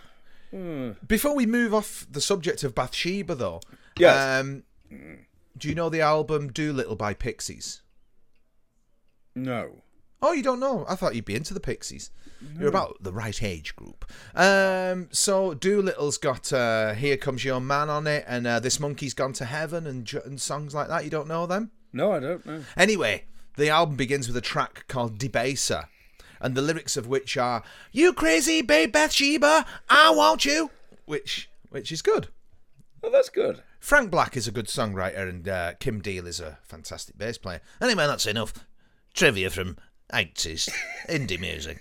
[0.51, 0.91] Hmm.
[1.07, 3.61] Before we move off the subject of Bathsheba, though,
[3.97, 4.41] Yes.
[4.41, 4.63] um,
[5.57, 7.81] do you know the album Doolittle by Pixies?
[9.35, 9.81] No.
[10.21, 10.85] Oh, you don't know?
[10.87, 12.11] I thought you'd be into the Pixies.
[12.57, 14.05] You're about the right age group.
[14.35, 19.13] Um, so Doolittle's got uh, "Here Comes Your Man" on it, and uh, "This Monkey's
[19.13, 21.03] Gone to Heaven" and, and songs like that.
[21.03, 21.71] You don't know them?
[21.93, 22.63] No, I don't know.
[22.75, 23.25] Anyway,
[23.57, 25.85] the album begins with a track called "Debaser,"
[26.39, 30.71] and the lyrics of which are "You crazy babe Bathsheba, I want you,"
[31.05, 32.29] which which is good.
[33.03, 33.63] Oh, that's good.
[33.79, 37.61] Frank Black is a good songwriter, and uh, Kim Deal is a fantastic bass player.
[37.81, 38.53] Anyway, that's enough
[39.13, 39.77] trivia from
[40.13, 40.69] 80s
[41.09, 41.79] indie music.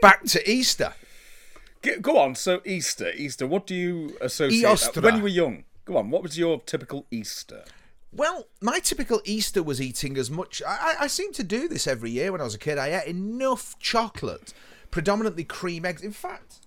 [0.00, 0.94] Back to Easter.
[2.00, 2.34] Go on.
[2.34, 3.46] So Easter, Easter.
[3.46, 5.02] What do you associate Eostra.
[5.02, 5.64] when you were young?
[5.84, 6.10] Go on.
[6.10, 7.64] What was your typical Easter?
[8.12, 10.62] Well, my typical Easter was eating as much.
[10.66, 12.76] I, I, I seem to do this every year when I was a kid.
[12.76, 14.52] I ate enough chocolate,
[14.90, 16.02] predominantly cream eggs.
[16.02, 16.58] In fact,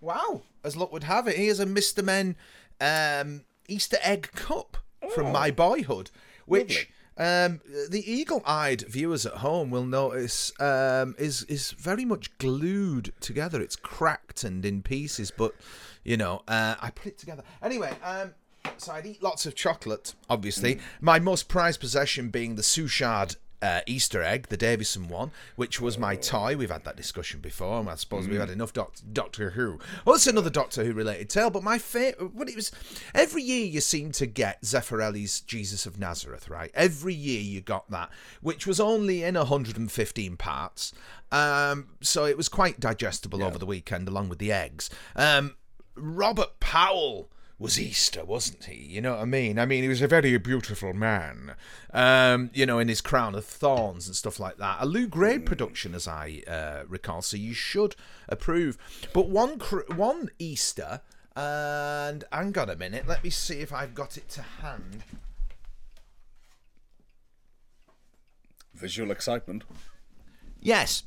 [0.00, 2.02] wow, as luck would have it, here's a Mr.
[2.02, 2.36] Men
[2.80, 4.78] um, Easter egg cup
[5.14, 6.10] from my boyhood,
[6.46, 6.88] which.
[7.16, 7.60] Um,
[7.90, 13.60] the eagle-eyed viewers at home will notice um, is is very much glued together.
[13.60, 15.54] It's cracked and in pieces, but
[16.02, 17.92] you know, uh, I put it together anyway.
[18.02, 18.34] Um,
[18.78, 20.80] so I'd eat lots of chocolate, obviously.
[21.00, 25.96] My most prized possession being the Suchard uh, Easter egg, the Davison one, which was
[25.96, 26.54] my toy.
[26.54, 29.78] We've had that discussion before, and I suppose we've had enough doc- Doctor Who.
[30.04, 32.70] Well, it's another Doctor Who related tale, but my favorite, what it was,
[33.14, 36.70] every year you seem to get Zeffirelli's Jesus of Nazareth, right?
[36.74, 38.10] Every year you got that,
[38.42, 40.92] which was only in 115 parts.
[41.32, 44.90] Um, so it was quite digestible over the weekend, along with the eggs.
[45.16, 45.56] Um,
[45.96, 48.74] Robert Powell was Easter, wasn't he?
[48.74, 49.58] You know what I mean?
[49.58, 51.54] I mean, he was a very beautiful man,
[51.92, 54.78] um, you know, in his crown of thorns and stuff like that.
[54.80, 57.94] A Lew Grade production, as I uh, recall, so you should
[58.28, 58.76] approve.
[59.12, 61.00] But one cr- one Easter,
[61.36, 65.04] and hang on a minute, let me see if I've got it to hand.
[68.74, 69.62] Visual excitement.
[70.60, 71.04] Yes.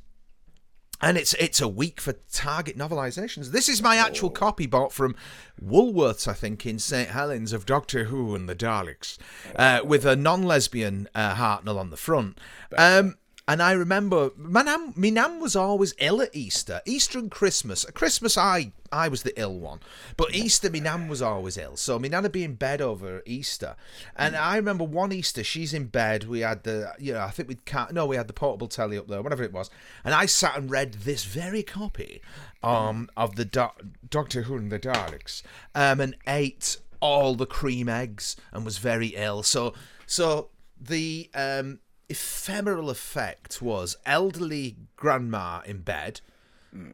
[1.00, 3.52] And it's it's a week for Target novelizations.
[3.52, 5.16] This is my actual copy bought from
[5.64, 9.18] Woolworths, I think, in St Helens of Doctor Who and the Daleks,
[9.56, 12.40] uh, with a non-lesbian uh, Hartnell on the front.
[12.76, 17.32] Um, and I remember, my nan, my nan was always ill at Easter, Easter and
[17.32, 17.86] Christmas.
[17.86, 19.80] At Christmas, I I was the ill one,
[20.18, 21.78] but Easter, my nan was always ill.
[21.78, 23.76] So my nan would be in bed over Easter,
[24.16, 26.26] and I remember one Easter, she's in bed.
[26.26, 28.98] We had the, you know, I think we'd cat, no, we had the portable telly
[28.98, 29.70] up there, whatever it was,
[30.04, 32.22] and I sat and read this very copy,
[32.64, 33.70] um, of the Do-
[34.10, 35.42] Doctor Who and the Daleks,
[35.74, 39.44] um, and ate all the cream eggs and was very ill.
[39.44, 39.74] So,
[40.06, 41.80] so the um
[42.10, 46.22] ephemeral effect was elderly grandma in bed,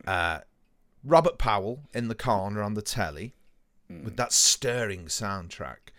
[0.07, 0.39] uh,
[1.03, 3.33] Robert Powell in the corner on the telly
[4.03, 5.91] with that stirring soundtrack,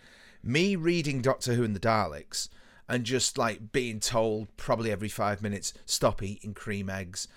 [0.43, 2.49] me reading Doctor Who and the Daleks,
[2.89, 7.27] and just like being told probably every five minutes, stop eating cream eggs.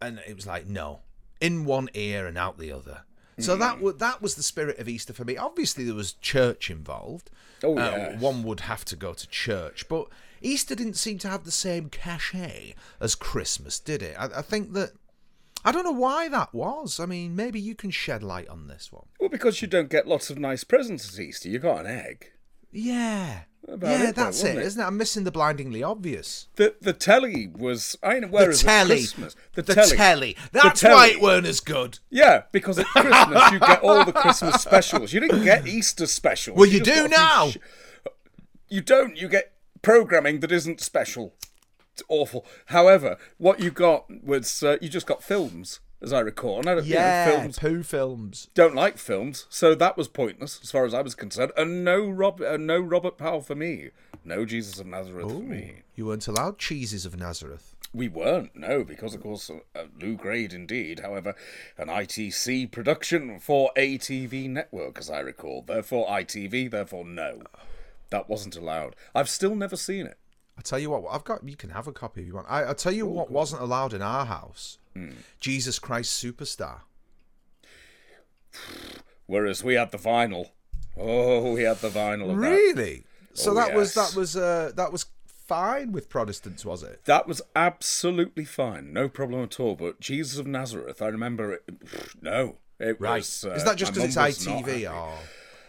[0.00, 1.00] And it was like, no,
[1.40, 3.02] in one ear and out the other.
[3.38, 5.36] So that was that was the spirit of Easter for me.
[5.36, 7.30] Obviously, there was church involved.
[7.62, 10.08] Oh, Uh, one would have to go to church, but
[10.40, 14.16] Easter didn't seem to have the same cachet as Christmas, did it?
[14.18, 14.90] I, I think that
[15.64, 17.00] I don't know why that was.
[17.00, 19.06] I mean, maybe you can shed light on this one.
[19.20, 21.48] Well, because you don't get lots of nice presents at Easter.
[21.48, 22.30] You got an egg.
[22.70, 24.62] Yeah, About yeah, it, though, that's it, it?
[24.62, 24.84] isn't it?
[24.86, 26.48] I'm missing the blindingly obvious.
[26.56, 27.96] The the telly was.
[28.02, 28.28] I know.
[28.28, 29.96] Whereas the telly, Christmas, the, the telly.
[29.96, 30.36] telly.
[30.52, 30.94] That's telly.
[30.94, 31.98] why it weren't as good.
[32.10, 35.14] Yeah, because at Christmas you get all the Christmas specials.
[35.14, 36.58] You didn't get Easter specials.
[36.58, 37.50] Well, you just do got a few now.
[37.50, 38.10] sh-
[38.68, 39.16] you don't.
[39.16, 41.34] You get programming that isn't special.
[41.92, 42.46] It's awful.
[42.66, 45.80] However, what you got was uh, you just got films.
[46.00, 46.60] as I recall.
[46.60, 48.48] And I don't, you know, Yeah, films poo films.
[48.54, 51.50] don't like films, so that was pointless as far as I was concerned.
[51.56, 53.88] And no Rob, uh, no Robert Powell for me.
[54.24, 55.82] No Jesus of Nazareth for me.
[55.96, 57.74] You weren't allowed cheeses of Nazareth.
[57.92, 61.00] We weren't, no, because of course, uh, Lew Grade indeed.
[61.00, 61.34] However,
[61.78, 65.62] an ITC production for ATV Network, as I recall.
[65.62, 67.42] Therefore, ITV, therefore, no.
[68.10, 68.96] That wasn't allowed.
[69.14, 70.18] I've still never seen it.
[70.56, 71.48] I tell you what, I've got.
[71.48, 72.46] You can have a copy if you want.
[72.50, 74.78] I, I'll tell you what wasn't allowed in our house.
[74.94, 75.10] Hmm.
[75.38, 76.80] Jesus Christ Superstar.
[79.26, 80.50] Whereas we had the vinyl.
[80.96, 82.48] Oh, we had the vinyl of that.
[82.48, 83.04] Really?
[83.34, 87.04] So Oh, that was that was uh, that was fine with Protestants, was it?
[87.04, 89.76] That was absolutely fine, no problem at all.
[89.76, 91.62] But Jesus of Nazareth, I remember it.
[92.20, 93.44] No, it was.
[93.44, 94.92] Uh, Is that just because it's ITV?
[94.92, 95.14] Or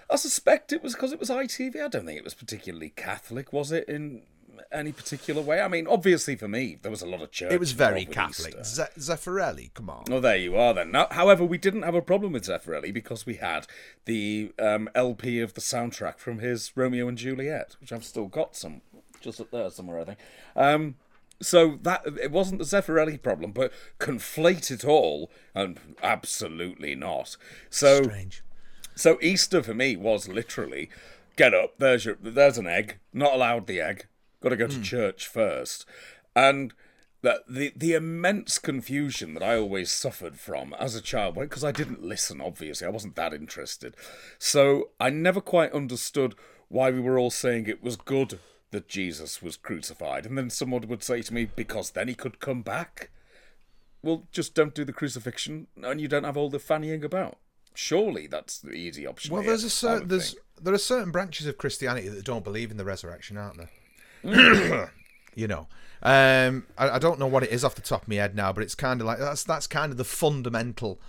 [0.09, 1.81] I suspect it was because it was ITV.
[1.83, 3.87] I don't think it was particularly Catholic, was it?
[3.87, 4.23] In
[4.71, 5.61] any particular way?
[5.61, 7.51] I mean, obviously for me, there was a lot of church.
[7.51, 8.55] it was very Catholic.
[8.65, 10.03] Ze- Zeffirelli, come on.
[10.11, 10.91] Oh, there you are then.
[10.91, 13.67] Now, however, we didn't have a problem with Zeffirelli because we had
[14.05, 18.55] the um, LP of the soundtrack from his Romeo and Juliet, which I've still got
[18.55, 18.81] some,
[19.21, 20.19] just up there somewhere, I think.
[20.55, 20.95] Um,
[21.41, 27.37] so that it wasn't the Zeffirelli problem, but conflate it all, and absolutely not.
[27.69, 28.43] So, Strange.
[28.99, 30.89] So Easter for me was literally
[31.35, 31.75] get up.
[31.77, 32.97] There's your there's an egg.
[33.13, 34.07] Not allowed the egg.
[34.41, 34.81] Got to go to hmm.
[34.83, 35.85] church first,
[36.35, 36.73] and
[37.21, 41.71] the, the the immense confusion that I always suffered from as a child because I
[41.71, 42.41] didn't listen.
[42.41, 43.95] Obviously, I wasn't that interested,
[44.37, 46.35] so I never quite understood
[46.67, 48.39] why we were all saying it was good
[48.71, 52.39] that Jesus was crucified, and then someone would say to me, "Because then he could
[52.39, 53.09] come back."
[54.01, 57.37] Well, just don't do the crucifixion, and you don't have all the fannying about.
[57.79, 59.31] Surely that's the easy option.
[59.31, 60.43] Well, here, there's a certain there's think.
[60.61, 63.57] there are certain branches of Christianity that don't believe in the resurrection, aren't
[64.21, 64.91] there?
[65.33, 65.67] you know,
[66.03, 68.51] um, I, I don't know what it is off the top of my head now,
[68.51, 70.99] but it's kind of like that's that's kind of the fundamental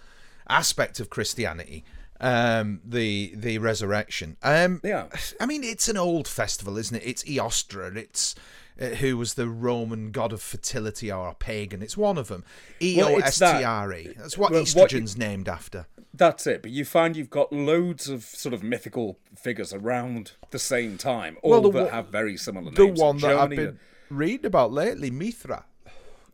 [0.49, 1.85] aspect of Christianity.
[2.21, 4.37] Um, the the resurrection.
[4.41, 5.07] Um, Yeah.
[5.41, 7.03] I mean, it's an old festival, isn't it?
[7.05, 7.97] It's Eostra.
[7.97, 8.37] It's
[8.81, 11.83] Uh, who was the Roman god of fertility or a pagan.
[11.83, 12.45] It's one of them.
[12.81, 13.39] E O S.
[13.39, 14.15] T R E.
[14.17, 15.87] That's what Well, what you- named after.
[16.15, 16.63] That's it.
[16.63, 21.37] But you find you've got loads of sort of mythical figures around the same time,
[21.43, 22.99] all Well, the that have very similar the names.
[22.99, 25.67] The one that I've been reading about lately, Mithra.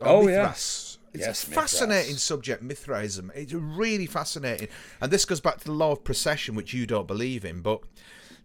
[0.00, 0.98] Or Oh, Mithras.
[1.14, 2.22] It's Yes, a fascinating Mithras.
[2.22, 3.32] subject, Mithraism.
[3.34, 4.68] It's really fascinating.
[5.00, 7.80] And this goes back to the law of precession, which you don't believe in, but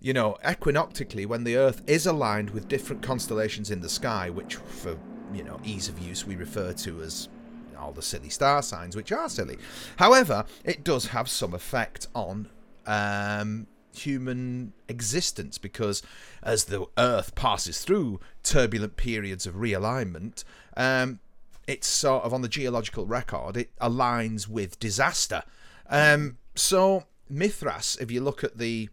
[0.01, 4.55] you know, equinoctically, when the Earth is aligned with different constellations in the sky, which
[4.55, 4.97] for
[5.33, 7.29] you know ease of use we refer to as
[7.77, 9.57] all the silly star signs, which are silly.
[9.97, 12.49] However, it does have some effect on
[12.85, 16.03] um, human existence because
[16.43, 20.43] as the Earth passes through turbulent periods of realignment,
[20.77, 21.19] um,
[21.67, 25.43] it's sort of on the geological record, it aligns with disaster.
[25.89, 28.89] Um, so, Mithras, if you look at the.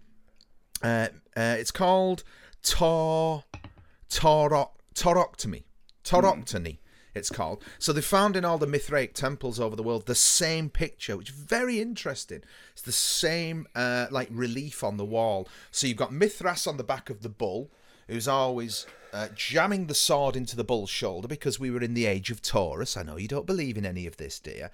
[0.82, 2.24] Uh, uh, it's called
[2.62, 3.44] Tor.
[4.08, 5.64] Toro, Toroctomy.
[6.04, 6.78] Tauroctony,
[7.14, 7.62] it's called.
[7.78, 11.30] So they found in all the Mithraic temples over the world the same picture, which
[11.30, 12.42] is very interesting.
[12.72, 15.48] It's the same uh, like relief on the wall.
[15.70, 17.70] So you've got Mithras on the back of the bull,
[18.08, 22.06] who's always uh, jamming the sword into the bull's shoulder because we were in the
[22.06, 22.96] age of Taurus.
[22.96, 24.70] I know you don't believe in any of this, dear.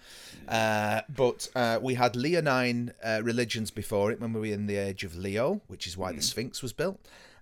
[0.49, 4.77] Uh, but uh, we had Leonine uh, religions before it when we were in the
[4.77, 7.01] age of Leo, which is why the Sphinx was built.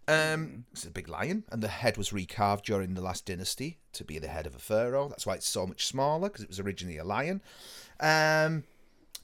[0.09, 4.05] Um, it's a big lion, and the head was recarved during the last dynasty to
[4.05, 5.09] be the head of a pharaoh.
[5.09, 7.41] That's why it's so much smaller because it was originally a lion.
[8.01, 8.65] Um,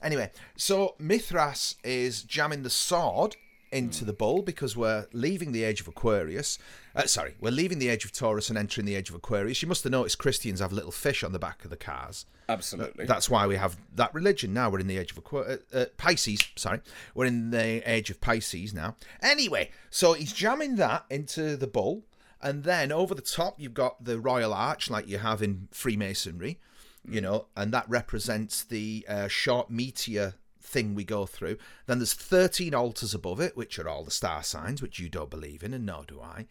[0.01, 3.35] anyway, so Mithras is jamming the sword
[3.71, 6.57] into the bull because we're leaving the age of Aquarius.
[6.95, 9.61] Uh, sorry, we're leaving the age of Taurus and entering the age of Aquarius.
[9.61, 12.25] You must have noticed Christians have little fish on the back of the cars.
[12.47, 13.05] Absolutely.
[13.05, 14.69] That's why we have that religion now.
[14.69, 16.39] We're in the age of Aqu- uh, uh, Pisces.
[16.55, 16.81] Sorry,
[17.13, 18.95] we're in the age of Pisces now.
[19.21, 22.05] Anyway, so he's jamming that into the bull,
[22.41, 26.59] and then over the top you've got the royal arch, like you have in Freemasonry,
[27.07, 30.33] you know, and that represents the uh, short meteor
[30.69, 31.57] thing we go through.
[31.87, 35.29] Then there's 13 altars above it, which are all the star signs, which you don't
[35.29, 36.45] believe in, and nor do I.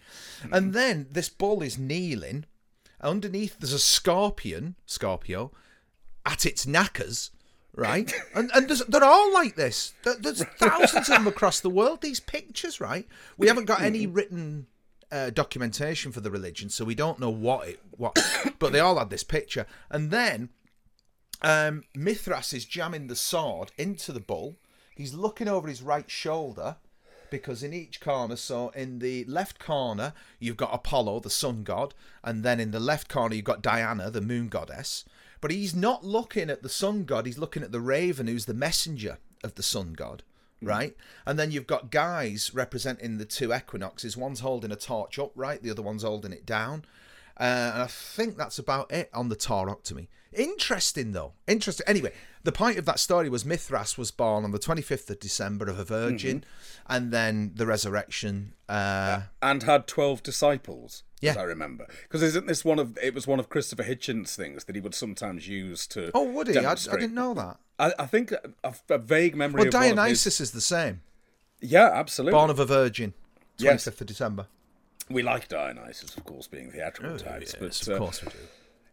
[0.52, 2.44] And then this bull is kneeling.
[3.00, 5.52] Underneath, there's a scorpion, Scorpio,
[6.26, 7.30] at its knackers,
[7.74, 8.12] right?
[8.34, 9.94] and and they're all like this.
[10.02, 12.00] There- There's thousands of them across the world.
[12.02, 13.06] These pictures, right?
[13.36, 14.66] We haven't got any written
[15.12, 18.18] uh, documentation for the religion, so we don't know what it what.
[18.58, 20.48] but they all had this picture, and then
[21.42, 24.56] um, Mithras is jamming the sword into the bull.
[24.94, 26.76] He's looking over his right shoulder
[27.30, 31.94] because in each corner, so in the left corner, you've got Apollo, the sun god,
[32.24, 35.04] and then in the left corner, you've got Diana, the moon goddess.
[35.40, 38.54] But he's not looking at the sun god, he's looking at the raven, who's the
[38.54, 40.22] messenger of the sun god,
[40.60, 40.96] right?
[41.26, 44.16] And then you've got guys representing the two equinoxes.
[44.16, 46.84] One's holding a torch upright, the other one's holding it down.
[47.38, 50.08] Uh, and I think that's about it on the Tauroctomy.
[50.32, 51.32] Interesting, though.
[51.46, 51.84] Interesting.
[51.86, 52.12] Anyway,
[52.44, 55.78] the point of that story was Mithras was born on the 25th of December of
[55.78, 56.44] a virgin,
[56.86, 58.52] and then the resurrection.
[58.68, 61.34] Uh, and had 12 disciples Yeah.
[61.38, 64.76] i remember because isn't this one of it was one of christopher hitchens things that
[64.76, 66.58] he would sometimes use to oh, would he?
[66.58, 67.56] I, I didn't know that.
[67.78, 71.00] I, I think a, a vague memory Well, of his- Dionysus is the same.
[71.62, 73.14] yeah absolutely Born of a virgin.
[73.58, 73.86] 25th Yes.
[73.86, 74.46] of December.
[75.08, 78.38] we like dionysus of course being theatrical types but uh, of course we do.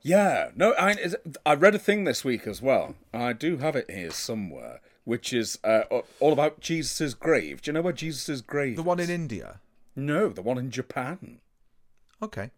[0.05, 1.15] Yeah, no, I is-
[1.47, 2.93] I read a thing this week as well.
[3.11, 5.81] I do have it here somewhere, which is uh,
[6.19, 7.63] all about Jesus' grave.
[7.63, 8.75] Do you know where Jesus' grave?
[8.75, 9.09] The one in?
[9.09, 9.61] India.
[9.95, 11.39] No, the one in Japan.
[12.21, 12.51] Okay.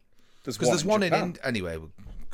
[0.43, 1.41] There's Because one there's in one in India.
[1.45, 1.77] Anyway,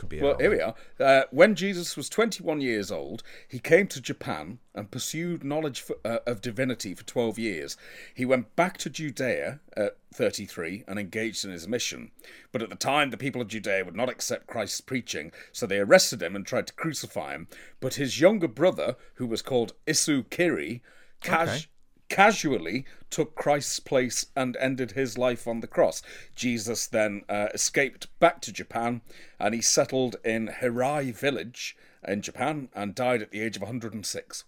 [0.04, 0.22] could be.
[0.22, 0.76] Well, here we are.
[0.99, 5.95] Uh, when Jesus was 21 years old, he came to Japan and pursued knowledge for,
[6.04, 7.78] uh, of divinity for 12 years.
[8.14, 12.12] He went back to Judea at 33 and engaged in his mission.
[12.51, 15.80] But at the time, the people of Judea would not accept Christ's preaching, so they
[15.80, 17.47] arrested him and tried to crucify him.
[17.80, 20.82] But his younger brother, who was called Isu Kiri,
[21.26, 21.66] Okay.
[22.10, 26.01] Casually took Christ's place and ended his life on the cross.
[26.36, 29.01] Jesus then uh, escaped back to Japan
[29.39, 31.76] and he settled in Herai village
[32.08, 34.43] in Japan and died at the age of 106.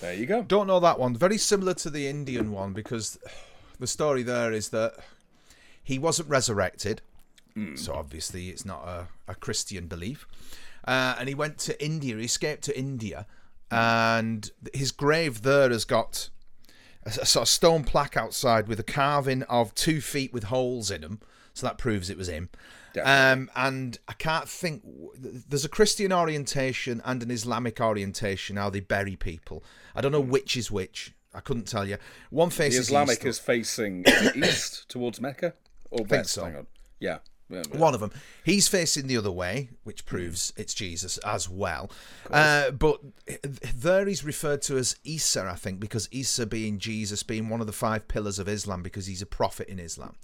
[0.00, 0.42] There you go.
[0.42, 1.16] Don't know that one.
[1.16, 3.18] Very similar to the Indian one because
[3.78, 4.94] the story there is that
[5.82, 7.00] he wasn't resurrected.
[7.76, 10.26] So obviously it's not a, a Christian belief.
[10.86, 12.16] Uh, and he went to India.
[12.16, 13.26] He escaped to India.
[13.70, 16.28] And his grave there has got
[17.04, 20.90] a, a sort of stone plaque outside with a carving of two feet with holes
[20.90, 21.20] in them.
[21.54, 22.50] So that proves it was him.
[23.02, 24.82] Um, and I can't think.
[25.16, 29.64] There's a Christian orientation and an Islamic orientation how they bury people.
[29.94, 31.12] I don't know which is which.
[31.34, 31.98] I couldn't tell you.
[32.30, 34.04] One The faces Islamic east, is facing
[34.36, 35.54] east towards Mecca
[35.90, 36.30] or west?
[36.30, 36.44] so.
[36.44, 36.66] Hang on.
[37.00, 37.18] Yeah.
[37.50, 37.78] Yeah, yeah.
[37.78, 38.10] One of them.
[38.42, 41.90] He's facing the other way, which proves it's Jesus as well.
[42.30, 43.00] Uh, but
[43.74, 47.66] there he's referred to as Isa, I think, because Isa being Jesus, being one of
[47.66, 50.16] the five pillars of Islam, because he's a prophet in Islam.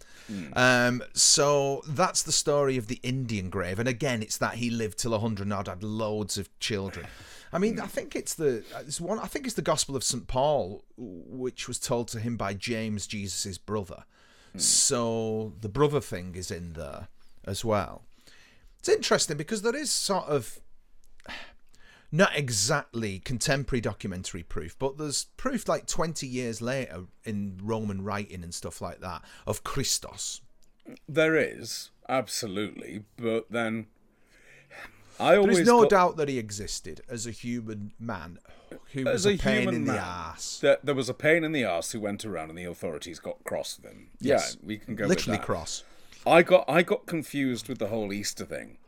[0.55, 3.79] Um, so that's the story of the Indian grave.
[3.79, 7.07] And again, it's that he lived till 100 odd, had loads of children.
[7.53, 9.19] I mean, I think it's the it's one.
[9.19, 13.07] I think it's the Gospel of St Paul, which was told to him by James,
[13.07, 14.05] Jesus' brother.
[14.53, 14.59] Hmm.
[14.59, 17.09] So the brother thing is in there
[17.47, 18.03] as well.
[18.79, 20.59] It's interesting because there is sort of
[22.13, 28.43] not exactly contemporary documentary proof, but there's proof like 20 years later in Roman writing
[28.43, 30.41] and stuff like that of Christos.
[31.09, 33.87] There is absolutely, but then
[35.21, 38.39] I always There's no got- doubt that he existed as a human man
[38.93, 40.59] who was as a, a, pain human in man, the ass.
[40.61, 43.43] There, there was a pain in the ass who went around, and the authorities got
[43.45, 44.09] cross with him.
[44.21, 44.57] Yes.
[44.61, 45.85] Yeah, we can go Literally cross.
[46.27, 48.79] I got I got confused with the whole Easter thing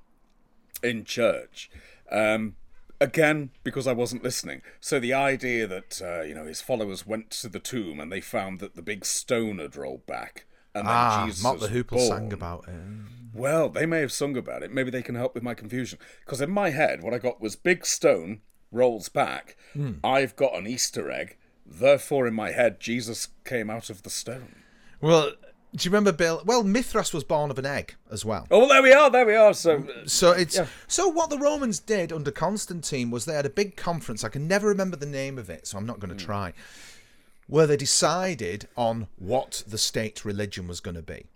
[0.83, 1.71] in church.
[2.11, 2.57] Um,
[3.01, 4.63] again, because I wasn't listening.
[4.81, 8.21] So the idea that uh, you know his followers went to the tomb and they
[8.21, 12.09] found that the big stone had rolled back, and then Ah, Jesus the Hoople born.
[12.09, 12.75] sang about it.
[13.35, 14.73] Well, they may have sung about it.
[14.73, 15.99] Maybe they can help with my confusion.
[16.21, 18.43] Because in my head, what I got was big stone
[18.73, 19.57] rolls back.
[19.75, 19.93] Hmm.
[20.03, 21.37] I've got an Easter egg.
[21.65, 24.57] Therefore, in my head, Jesus came out of the stone.
[25.01, 25.33] Well,
[25.75, 26.43] do you remember Bill?
[26.45, 28.47] Well, Mithras was born of an egg as well.
[28.51, 29.09] Oh, well, there we are.
[29.11, 29.55] There we are.
[29.55, 30.67] So, So it's Yeah.
[30.87, 34.23] so what the Romans did under Constantine was they had a big conference.
[34.25, 36.53] I can never remember the name of it, so I'm not going to try.
[37.47, 41.27] Where they decided on what the state religion was going to be.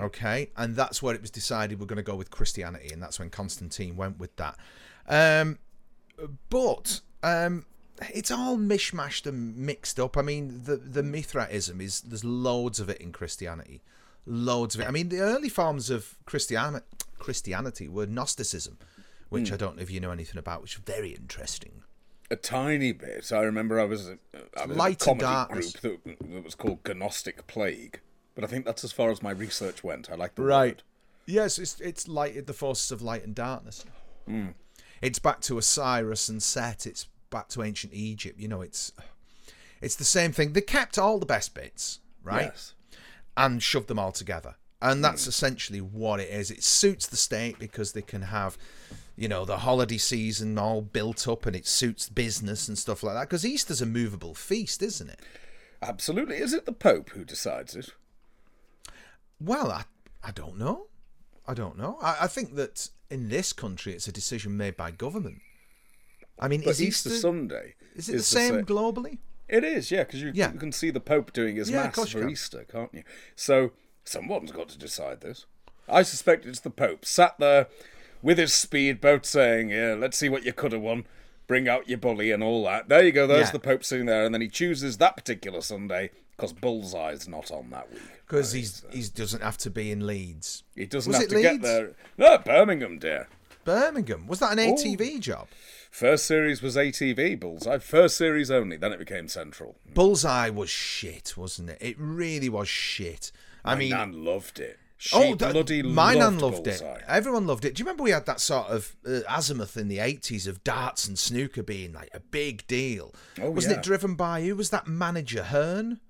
[0.00, 3.18] Okay, and that's where it was decided we're going to go with Christianity, and that's
[3.18, 4.56] when Constantine went with that.
[5.06, 5.58] Um,
[6.50, 7.66] but um,
[8.12, 10.16] it's all mishmashed and mixed up.
[10.16, 13.82] I mean, the the Mithraism is there's loads of it in Christianity,
[14.26, 14.88] loads of it.
[14.88, 16.84] I mean, the early forms of Christianity
[17.18, 18.78] Christianity were Gnosticism,
[19.30, 21.82] which I don't know if you know anything about, which is very interesting.
[22.30, 23.30] a tiny bit.
[23.32, 24.16] I remember I was, uh,
[24.60, 25.72] I was Light in a and comedy darkness.
[25.76, 28.00] group that, that was called Gnostic Plague.
[28.34, 30.10] But I think that's as far as my research went.
[30.10, 30.76] I like the Right.
[30.76, 30.82] word.
[31.26, 33.84] Yes, it's it's light the forces of light and darkness.
[35.02, 36.86] It's back to Osiris and Set.
[36.86, 38.38] It's back to ancient Egypt.
[38.38, 38.92] You know, it's
[39.80, 40.52] it's the same thing.
[40.52, 42.46] They kept all the best bits, right?
[42.52, 42.74] Yes.
[43.36, 44.54] and shoved them all together.
[44.80, 45.30] And that's hmm.
[45.30, 46.50] essentially what it is.
[46.50, 48.58] It suits the state because they can have,
[49.16, 53.14] you know, the holiday season all built up and it suits business and stuff like
[53.14, 53.28] that.
[53.28, 55.20] Because Easter's a movable feast, isn't it?
[55.82, 56.36] Absolutely.
[56.36, 57.90] Is it the Pope who decides it?
[59.40, 59.84] Well, I,
[60.22, 60.86] I don't know.
[61.46, 61.98] I don't know.
[62.00, 65.40] I, I think that in this country, it's a decision made by government.
[66.38, 69.18] I mean, But is Easter, Easter Sunday is it the is same globally?
[69.48, 70.52] It is, yeah, because you, Yeah.
[70.52, 72.30] you can see the Pope doing his Yeah, mass for can.
[72.30, 73.04] Easter, can't you?
[73.36, 73.72] So
[74.04, 75.46] someone's got to decide this.
[75.88, 77.68] I suspect it's the Pope sat there
[78.22, 81.06] with his speedboat saying, "Yeah, let's see what you could have won.
[81.46, 83.26] Bring out your bully and all that." There you go.
[83.26, 83.52] There's Yeah.
[83.52, 87.70] the Pope sitting there, and then he chooses that particular Sunday because Bullseye's not on
[87.70, 88.02] that week.
[88.26, 90.62] Because he's he doesn't have to be in Leeds.
[90.74, 91.92] He doesn't Was have to get there.
[92.18, 93.28] No, Birmingham, dear.
[93.64, 94.74] Birmingham was that an Oh.
[94.74, 95.48] ATV job?
[95.90, 97.78] First series was ATV Bullseye.
[97.78, 98.76] First series only.
[98.76, 99.76] Then it became Central.
[99.94, 101.78] Bullseye was shit, wasn't it?
[101.80, 103.30] It really was shit.
[103.64, 104.78] I My mean, Nan loved it.
[104.96, 106.94] She oh, that- bloody my loved nan loved Bullseye.
[106.96, 107.02] it.
[107.08, 107.74] Everyone loved it.
[107.74, 111.06] Do you remember we had that sort of uh, azimuth in the eighties of darts
[111.06, 113.14] and snooker being like a big deal?
[113.40, 113.78] Oh, Wasn't yeah.
[113.78, 115.42] it driven by who was that manager?
[115.44, 116.00] Hearn,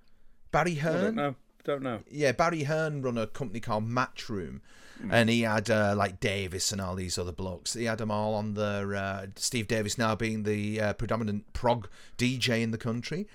[0.54, 1.02] Barry I Hearn.
[1.04, 1.34] don't know.
[1.64, 2.00] Don't know.
[2.10, 4.60] Yeah, Barry Hearn run a company called Matchroom,
[5.00, 5.10] Hmm.
[5.12, 7.72] and he had uh, like Davis and all these other blokes.
[7.74, 11.88] He had them all on their uh, Steve Davis now being the uh, predominant prog
[12.16, 13.26] DJ in the country.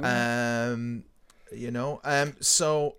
[0.00, 1.04] Um,
[1.52, 2.96] you know, um, so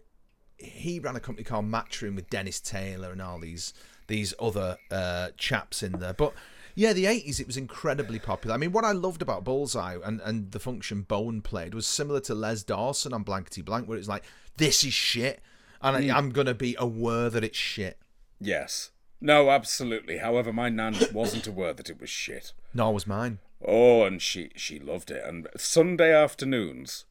[0.58, 3.74] he ran a company called Matchroom with Dennis Taylor and all these
[4.08, 6.34] these other uh, chaps in there, but.
[6.80, 8.56] Yeah, the eighties it was incredibly popular.
[8.56, 12.22] I mean, what I loved about Bullseye and, and the function Bowen played was similar
[12.22, 14.24] to Les Dawson on Blankety Blank, where it's like,
[14.56, 15.42] this is shit,
[15.82, 16.12] and I, hmm.
[16.12, 17.98] I'm gonna be aware that it's shit.
[18.40, 18.92] Yes.
[19.20, 20.20] No, absolutely.
[20.20, 22.54] However, my nan wasn't aware that it was shit.
[22.74, 23.40] Nor was mine.
[23.62, 25.22] Oh, and she she loved it.
[25.26, 27.04] And Sunday afternoons.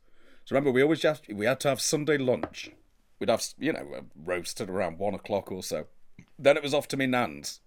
[0.47, 2.71] So remember, we always have, we had to have Sunday lunch.
[3.19, 5.89] We'd have you know roasted around one o'clock or so.
[6.39, 7.61] Then it was off to me nan's,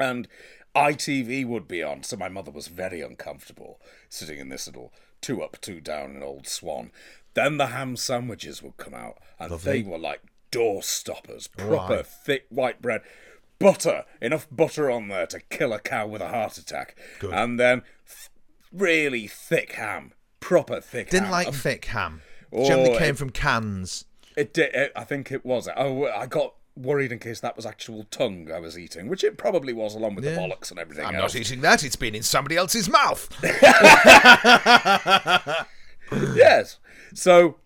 [0.00, 0.26] and
[0.74, 2.02] ITV would be on.
[2.02, 6.22] So my mother was very uncomfortable sitting in this little two up, two down in
[6.22, 6.90] Old Swan.
[7.34, 12.06] Then the ham sandwiches would come out, and they were like door stoppers, proper Right.
[12.06, 13.02] thick white bread,
[13.58, 17.82] butter, enough butter on there to kill a cow with a heart attack, and then
[18.06, 18.30] th-
[18.72, 21.10] really thick ham, proper thick.
[21.10, 21.32] Didn't ham.
[21.32, 22.22] like um, thick ham.
[22.52, 24.06] Oh, generally Oh, came it- from cans.
[24.36, 24.74] It did.
[24.74, 25.68] It, I think it was.
[25.76, 29.36] Oh, I got worried in case that was actual tongue I was eating, which it
[29.36, 31.34] probably was, along with the bollocks and everything I'm else.
[31.34, 31.84] not eating that.
[31.84, 33.28] It's been in somebody else's mouth.
[36.34, 36.78] yes.
[37.14, 37.56] So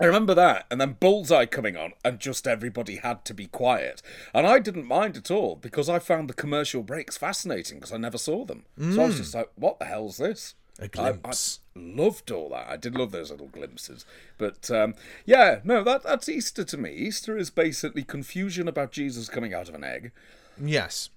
[0.00, 4.02] I remember that, and then Bullseye coming on, and just everybody had to be quiet.
[4.32, 7.98] And I didn't mind at all because I found the commercial breaks fascinating because I
[7.98, 8.64] never saw them.
[8.78, 9.18] So I was mm.
[9.18, 11.60] just like, "What the hell's this?" A I- glimpse.
[11.76, 12.68] I, loved all that.
[12.68, 14.04] I did love those little glimpses.
[14.38, 14.94] But um,
[15.26, 16.92] yeah, no, that that's Easter to me.
[16.92, 20.12] Easter is basically confusion about Jesus coming out of an egg,
[20.60, 21.10] yes.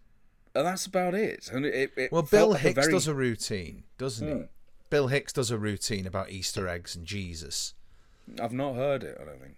[0.55, 1.49] and that's about it.
[1.51, 2.93] And it, it Well, Bill like a Hicks very- Hmm.
[2.93, 4.43] does a routine, doesn't he?
[4.89, 7.73] Bill Hicks does a routine about Easter eggs and Jesus.
[8.41, 9.17] I've not heard it.
[9.21, 9.55] I don't think.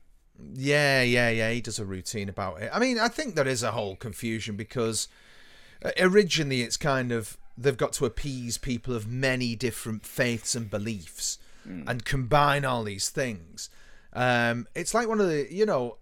[0.56, 1.52] Yeah, yeah, yeah.
[1.52, 2.70] He does a routine about it.
[2.74, 5.08] I mean, I think there is a whole confusion because
[5.84, 10.70] uh, originally it's kind of they've got to appease people of many different faiths and
[10.70, 13.70] beliefs and combine all these things.
[14.14, 15.98] Um, it's like one of the, you know,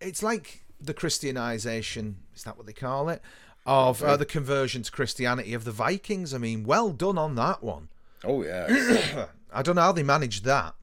[0.00, 2.18] it's like the Christianization.
[2.36, 3.20] Is that what they call it?
[3.66, 6.32] Of uh, the conversion to Christianity of the Vikings.
[6.34, 7.88] I mean, well done on that one.
[8.22, 9.26] Oh yeah.
[9.52, 10.74] I don't know how they managed that.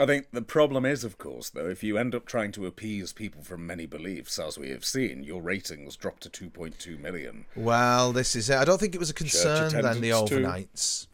[0.00, 3.12] I think the problem is, of course, though, if you end up trying to appease
[3.12, 7.44] people from many beliefs, as we have seen, your ratings drop to 2.2 million.
[7.54, 8.56] Well, this is it.
[8.56, 10.14] I don't think it was a concern then, the too.
[10.36, 11.06] overnights.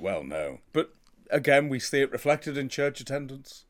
[0.00, 0.58] Well, no.
[0.72, 0.92] But
[1.30, 3.66] again, we see it reflected in church attendance.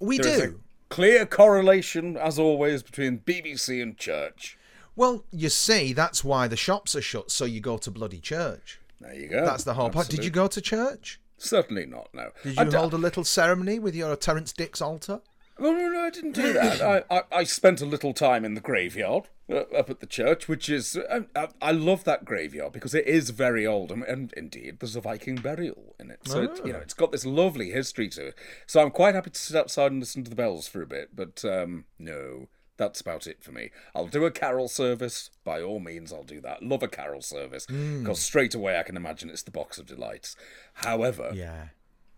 [0.00, 0.60] We There do.
[0.88, 4.56] clear correlation, as always, between BBC and church.
[4.96, 8.80] Well, you see, that's why the shops are shut, so you go to bloody church.
[8.98, 9.44] There you go.
[9.44, 10.08] That's the whole point.
[10.08, 11.20] Did you go to church?
[11.38, 12.30] Certainly not, no.
[12.42, 15.20] Did you d- hold a little ceremony with your Terrance Dicks altar?
[15.58, 16.82] Oh, no, no, I didn't do that.
[16.82, 20.48] I, I, I spent a little time in the graveyard uh, up at the church,
[20.48, 20.98] which is.
[20.98, 24.96] Uh, I, I love that graveyard because it is very old, and, and indeed, there's
[24.96, 26.20] a Viking burial in it.
[26.26, 28.34] So, it, you know, it's got this lovely history to it.
[28.66, 31.16] So I'm quite happy to sit outside and listen to the bells for a bit,
[31.16, 32.48] but um, no.
[32.76, 33.70] That's about it for me.
[33.94, 35.30] I'll do a carol service.
[35.44, 36.62] By all means, I'll do that.
[36.62, 40.36] Love a carol service because straight away I can imagine it's the box of delights.
[40.74, 41.68] However, Yeah.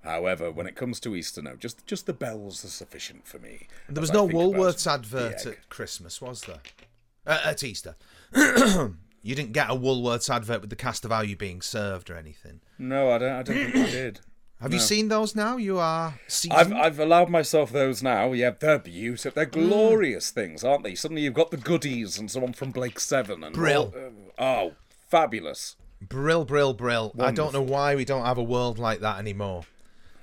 [0.04, 3.66] However, when it comes to Easter, no, just just the bells are sufficient for me.
[3.88, 6.60] There was no Woolworths advert at Christmas, was there?
[7.26, 7.96] Uh, at Easter.
[8.34, 12.16] you didn't get a Woolworths advert with the cast of how you being served or
[12.16, 12.60] anything.
[12.78, 13.32] No, I don't.
[13.32, 14.20] I don't think I did.
[14.60, 15.56] Have you seen those now?
[15.56, 16.18] You are
[16.50, 16.72] I've.
[16.72, 18.32] I've allowed myself those now.
[18.32, 19.30] Yeah, they're beautiful.
[19.30, 19.34] Mm.
[19.34, 20.94] They're glorious things, aren't they?
[20.96, 23.94] Suddenly you've got the goodies and someone from Blake Seven and Brill.
[24.38, 24.72] all- oh,
[25.08, 25.76] fabulous.
[26.00, 27.12] Brill, brill, brill.
[27.18, 29.64] I don't know why we don't have a world like that anymore.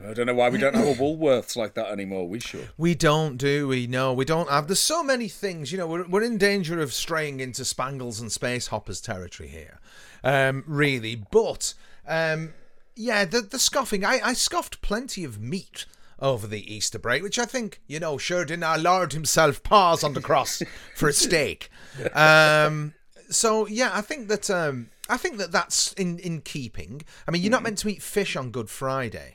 [0.06, 2.28] I don't know why we don't have a Woolworths like that anymore.
[2.28, 2.68] We should.
[2.78, 3.88] We don't, do we?
[3.88, 4.68] No, we don't have.
[4.68, 5.88] There's so many things, you know.
[5.88, 9.80] We're we're in danger of straying into Spangles and Space Hoppers territory here,
[10.24, 11.16] um, really.
[11.16, 11.74] But
[12.08, 12.54] um,
[12.96, 14.06] yeah, the the scoffing.
[14.06, 15.86] I I scoffed plenty of meat
[16.20, 20.04] over the Easter break, which I think, you know, sure didn't our Lord himself pause
[20.04, 20.62] on the cross
[20.96, 21.70] for a steak.
[22.14, 22.94] Um,
[23.30, 27.02] so yeah, I think that um, I think that that's in in keeping.
[27.28, 29.35] I mean, you're not meant to eat fish on Good Friday.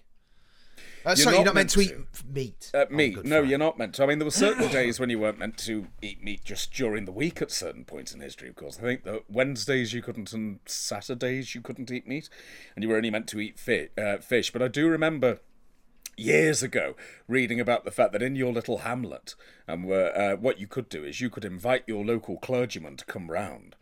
[1.04, 1.94] Uh, sorry, you're not meant, to eat
[2.28, 2.70] meat.
[2.74, 3.14] Uh, meat?
[3.14, 4.02] Good No, you're not meant to.
[4.02, 7.04] I mean, there were certain days when you weren't meant to eat meat just during
[7.04, 8.78] the week at certain points in history, of course.
[8.78, 12.28] I think that Wednesdays you couldn't and Saturdays you couldn't eat meat,
[12.74, 14.52] and you were only meant to eat fi- uh, fish.
[14.52, 15.40] But I do remember
[16.16, 16.94] years ago
[17.26, 19.34] reading about the fact that in your little hamlet,
[19.66, 23.04] and where, uh, what you could do is you could invite your local clergyman to
[23.06, 23.76] come round,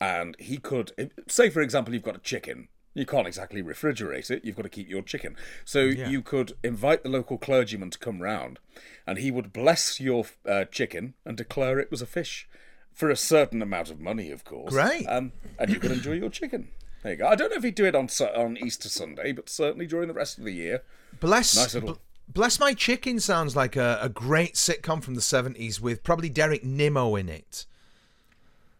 [0.00, 0.92] and he could
[1.28, 2.68] say, for example, you've got a chicken.
[2.94, 4.44] You can't exactly refrigerate it.
[4.44, 5.36] You've got to keep your chicken.
[5.64, 8.60] So you could invite the local clergyman to come round,
[9.06, 12.48] and he would bless your uh, chicken and declare it was a fish,
[12.92, 14.72] for a certain amount of money, of course.
[14.72, 15.06] Great.
[15.06, 16.68] Um, and you could enjoy your chicken.
[17.02, 17.26] There you go.
[17.26, 20.14] I don't know if he'd do it on on Easter Sunday, but certainly during the
[20.14, 20.82] rest of the year.
[21.20, 25.20] Bless, Nice little- bl- bless my chicken sounds like a, a great sitcom from the
[25.20, 27.66] seventies with probably Derek Nimmo in it.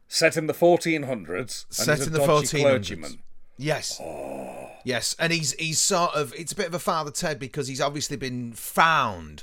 [0.06, 1.64] Set in the 1400s.
[1.66, 2.60] and Set in the dodgy 1400s.
[2.60, 3.18] clergyman.
[3.56, 4.00] Yes.
[4.02, 4.70] Oh.
[4.84, 7.80] Yes, and he's he's sort of it's a bit of a father Ted because he's
[7.80, 9.42] obviously been found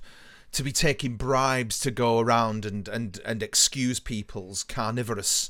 [0.51, 5.49] to be taking bribes to go around and and and excuse people's carnivorous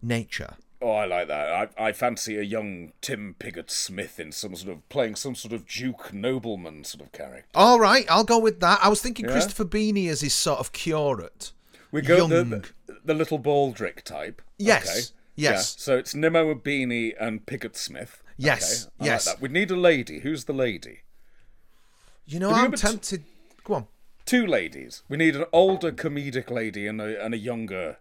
[0.00, 0.54] nature.
[0.80, 1.72] Oh, I like that.
[1.76, 5.52] I, I fancy a young Tim Pigott Smith in some sort of playing some sort
[5.52, 7.48] of Duke nobleman sort of character.
[7.52, 8.78] All right, I'll go with that.
[8.80, 9.32] I was thinking Yeah?
[9.32, 11.50] Christopher Beeny as his sort of curate.
[11.90, 12.50] We go the, Young.
[12.50, 12.72] the
[13.04, 14.40] the little Baldric type.
[14.56, 15.00] Yes, Okay.
[15.38, 15.76] Yes.
[15.78, 15.82] Yeah.
[15.84, 18.22] So it's Nimmo Beeny and Pigott Smith.
[18.36, 19.26] Yes, Okay, yes.
[19.26, 19.42] Like that.
[19.42, 20.20] We need a lady.
[20.20, 21.00] Who's the lady?
[22.26, 23.24] You know, Have I'm t- tempted.
[23.64, 23.86] Go on.
[24.26, 25.02] Two ladies.
[25.08, 27.98] We need an older comedic lady and a and a younger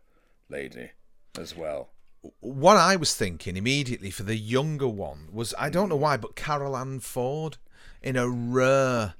[0.49, 0.91] lady
[1.39, 1.89] as well.
[2.39, 6.35] what I was thinking immediately for the younger one was I don't know why, but
[6.35, 7.57] Carole Ann Ford
[8.01, 9.13] in a rare,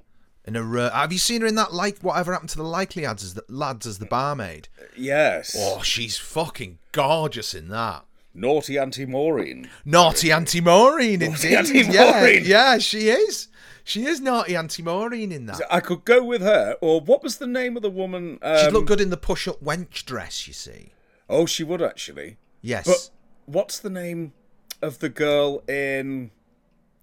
[0.44, 0.90] in a rare.
[0.90, 3.44] Have you seen her in that like whatever happened to the likely lads as the
[3.48, 4.68] lads as the barmaid?
[4.96, 5.56] Yes.
[5.58, 8.04] Oh, she's fucking gorgeous in that.
[8.38, 9.68] Naughty Auntie Maureen.
[9.84, 11.54] Naughty Auntie Maureen, indeed.
[11.54, 12.42] Auntie yeah, Maureen.
[12.44, 13.48] yeah, she is.
[13.82, 15.60] She is naughty Auntie Maureen in that.
[15.70, 16.76] I could go with her.
[16.80, 18.38] Or what was the name of the woman?
[18.42, 20.46] Um, She'd look good in the push-up wench dress.
[20.46, 20.92] You see.
[21.28, 22.36] Oh, she would actually.
[22.60, 22.86] Yes.
[22.86, 23.10] But
[23.46, 24.34] what's the name
[24.82, 26.30] of the girl in?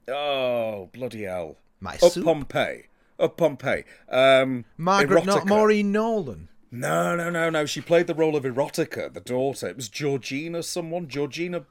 [0.07, 1.57] Oh bloody hell!
[1.79, 2.23] My Up soup.
[2.23, 2.83] Pompeii.
[3.19, 3.83] Up Pompeii.
[4.09, 6.49] Um, Margaret, not Maureen Nolan.
[6.76, 7.65] No, no, no, no.
[7.65, 9.67] She played the role of Erotica, the daughter.
[9.67, 11.07] It was Georgina, someone.
[11.07, 11.65] Georgina.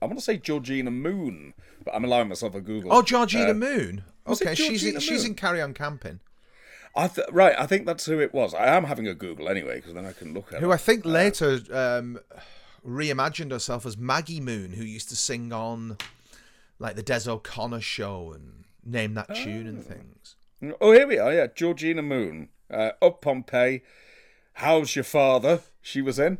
[0.00, 1.54] I want to say Georgina Moon,
[1.84, 2.92] but I'm allowing myself a Google.
[2.92, 4.04] Oh, Georgina Uh, Moon.
[4.26, 6.20] Okay, she's in, Georgina she's in Carry On Camping.
[6.96, 7.54] I th- right.
[7.58, 8.54] I think that's who it was.
[8.54, 10.74] I am having a Google anyway, because then I can look at who it.
[10.74, 12.20] I think later um,
[12.86, 15.96] reimagined herself as Maggie Moone, who used to sing on
[16.78, 20.36] like the Des O'Connor show and name that tune and things.
[20.80, 21.32] Oh, here we are.
[21.32, 22.48] Yeah, Georgina Moon.
[22.70, 23.82] Uh, up Pompeii.
[24.54, 25.60] How's your father?
[25.82, 26.38] She was in.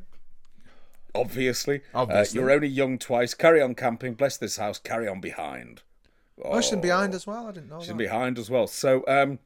[1.14, 1.82] Obviously.
[1.94, 2.38] Obviously.
[2.38, 3.34] Uh, you're only young twice.
[3.34, 4.14] Carry on camping.
[4.14, 4.78] Bless this house.
[4.78, 5.82] Carry on behind.
[6.42, 7.46] Oh, she's in behind as well.
[7.46, 7.96] I didn't know She's that.
[7.96, 8.66] behind as well.
[8.66, 9.38] So, um,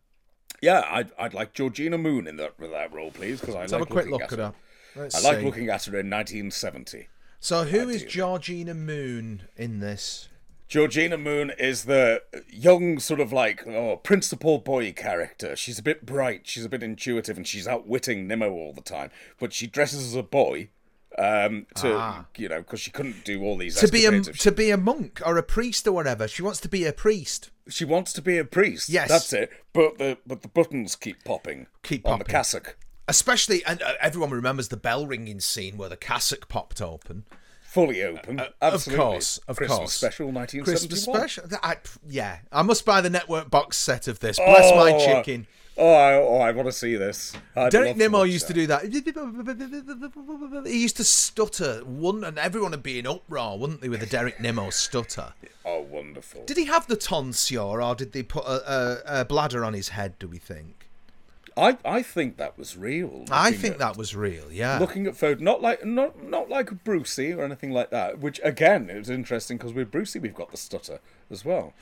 [0.62, 3.80] yeah, I'd, I'd like Georgina Moon in that that role, please, because I Let's like
[3.80, 4.54] have a quick look at at her.
[4.96, 5.44] I like see.
[5.44, 7.08] looking at her in 1970.
[7.40, 8.04] So, who is.
[8.04, 10.28] Georgina Moon in this?
[10.68, 15.56] Georgina Moon is the young, sort of like oh, principal boy character.
[15.56, 19.10] She's a bit bright, she's a bit intuitive, and she's outwitting Nimmo all the time.
[19.40, 20.68] But she dresses as a boy,
[21.16, 23.78] um, to you know, because she couldn't do all these.
[23.78, 23.86] Ah.
[23.86, 26.28] To be a to be a monk or a priest or whatever.
[26.28, 27.50] She wants to be a priest.
[27.68, 28.90] she wants to be a priest.
[28.90, 29.08] Yes.
[29.08, 29.50] that's it.
[29.72, 31.66] But the but the buttons keep popping.
[31.82, 32.76] Keep on the cassock.
[33.10, 37.24] Especially, and uh, everyone remembers the bell ringing scene where the cassock popped open.
[37.68, 38.40] Fully open.
[38.62, 39.04] Absolutely.
[39.04, 39.92] Uh, course, of Christmas course.
[39.92, 41.20] special, 1971.
[41.20, 41.58] Christmas special.
[41.62, 41.76] I,
[42.08, 44.38] yeah, I must buy the network box set of this.
[44.38, 45.46] Bless my Oh, chicken.
[45.76, 47.34] Oh, I, oh, I want to see this.
[47.54, 48.54] I'd Derek to Nimmo used that.
[48.54, 50.66] to do that.
[50.66, 54.06] He used to stutter, one, and everyone would be in uproar, wouldn't they, with the
[54.06, 55.34] Derek Nimmo stutter?
[55.64, 56.44] Oh, wonderful.
[56.46, 59.90] Did he have the tonsure, or did they put a, a, a bladder on his
[59.90, 60.18] head?
[60.18, 60.77] Do we think?
[61.58, 63.24] I, I think that was real.
[63.30, 64.50] I think at- that was real.
[64.52, 64.78] Yeah.
[64.78, 68.18] looking at photo, not like not not like Brucey or anything like that.
[68.20, 71.00] Which again, it was interesting because with Brucey we've got the stutter
[71.30, 71.74] as well.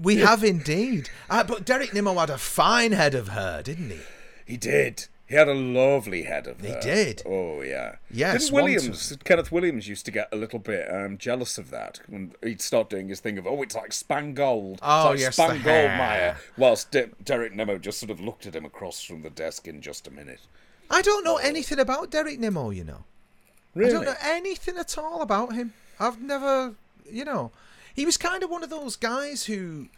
[0.00, 1.10] we have indeed.
[1.30, 4.00] Uh, but Derek Nimmo had a fine head of hair, didn't he?
[4.46, 6.80] He did, He had a lovely head of He hair.
[6.80, 7.22] did.
[7.24, 7.96] Oh yeah.
[8.10, 12.00] Yes, Didn't Williams, Kenneth Williams, used to get a little bit um, jealous of that
[12.08, 14.78] when he'd start doing his thing of oh, it's like Spangold.
[14.82, 15.96] Oh, it's like yes, the Spangold hair.
[15.98, 16.36] Meyer.
[16.58, 19.80] Whilst De- Derek Nimmo just sort of looked at him across from the desk in
[19.80, 20.40] just a minute.
[20.90, 23.04] I don't know anything about Derek Nimmo, you know.
[23.74, 23.90] Really?
[23.90, 25.72] I don't know anything at all about him.
[25.98, 26.74] I've never,
[27.10, 27.50] you know,
[27.94, 29.88] he was kind of one of those guys who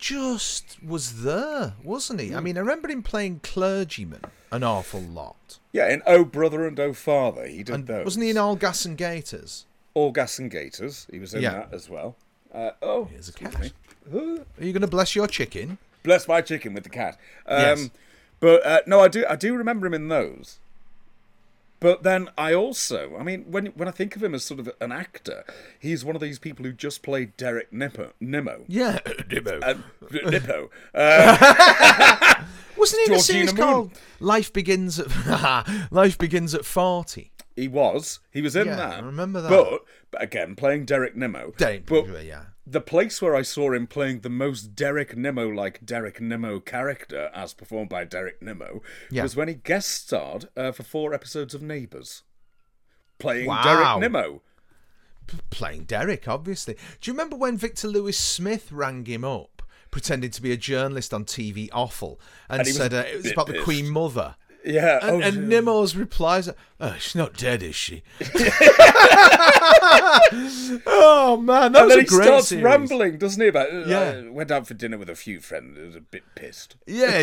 [0.00, 2.34] just was there, wasn't he?
[2.34, 5.58] I mean, I remember him playing clergyman an awful lot.
[5.72, 8.04] Yeah, in Oh Brother and Oh Father, he did And those.
[8.04, 9.66] wasn't he in All Gas and Gaiters?
[9.94, 11.06] All Gas and Gaiters?
[11.10, 11.52] He was in Yeah.
[11.52, 12.16] that as well.
[12.52, 13.60] Uh, oh, Here's a cat.
[13.60, 13.70] me.
[14.12, 15.78] Are you going to bless your chicken?
[16.02, 17.18] Bless my chicken with the cat.
[17.46, 17.90] Um, Yes.
[18.40, 19.24] But uh, no, I do.
[19.28, 20.59] I do remember him in those.
[21.80, 24.70] But then I also, I mean, when when I think of him as sort of
[24.80, 25.44] an actor,
[25.78, 28.64] he's one of these people who just played Derek Nippo, Nimmo.
[28.68, 28.98] Yeah,
[29.30, 29.60] Nimmo.
[29.60, 29.74] Uh,
[30.30, 30.70] Nippo.
[30.94, 32.34] Uh,
[32.76, 33.56] Wasn't he in a series Moon.
[33.62, 35.08] called Life Begins at
[35.90, 37.32] Life Begins at Forty?
[37.56, 38.20] he was.
[38.30, 38.94] He was in Yeah, that.
[38.98, 39.50] I remember that.
[39.50, 41.52] But, but again, playing Derek Nimmo.
[41.58, 42.44] Derek, But yeah.
[42.70, 47.28] The place where I saw him playing the most Derek Nimmo like Derek Nimmo character,
[47.34, 49.24] as performed by Derek Nimmo, Yeah.
[49.24, 52.22] was when he guest starred uh, for four episodes of Neighbours,
[53.18, 53.62] playing Wow.
[53.64, 54.42] Derek Nimmo.
[55.50, 56.74] playing Derek, obviously.
[57.00, 61.12] Do you remember when Victor Lewis Smith rang him up, pretending to be a journalist
[61.12, 63.60] on TV Offal, and, And said uh, it was about the.
[63.62, 64.36] Queen Mother?
[64.64, 66.48] Yeah, And, oh, and Nimmo's replies,
[66.80, 68.02] "Oh, she's not dead, is she?"
[70.86, 72.64] oh man, that and was then a he great starts series.
[72.64, 73.48] rambling, doesn't he?
[73.48, 74.22] About uh, Yeah.
[74.26, 75.78] I went out for dinner with a few friends.
[75.78, 76.76] I was a bit pissed.
[76.86, 77.20] Yeah,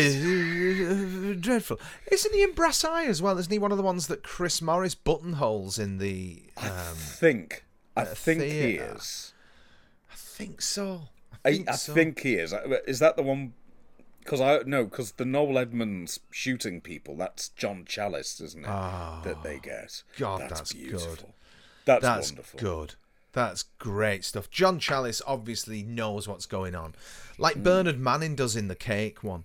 [1.40, 1.78] dreadful.
[2.10, 3.38] Isn't he in Brass Eye as well?
[3.38, 6.42] Isn't he one of the ones that Chris Morris buttonholes in the?
[6.56, 7.64] I Um, think.
[7.96, 9.32] I think he is.
[10.10, 11.02] I think so.
[11.44, 11.94] I, think I so.
[11.94, 12.54] think he is.
[12.86, 13.54] Is that the one?
[14.28, 17.16] Because I no, because the Noel Edmonds shooting people.
[17.16, 18.66] That's John Challis, isn't it?
[18.66, 20.02] that they get.
[20.18, 20.82] God, that's good.
[20.82, 21.34] beautiful.
[21.86, 22.60] That's, That's wonderful.
[22.60, 22.94] good.
[23.32, 24.50] That's great stuff.
[24.50, 26.94] John Challis obviously knows what's going on,
[27.38, 27.62] like Mm.
[27.62, 29.44] Bernard Manning does in the Cake one.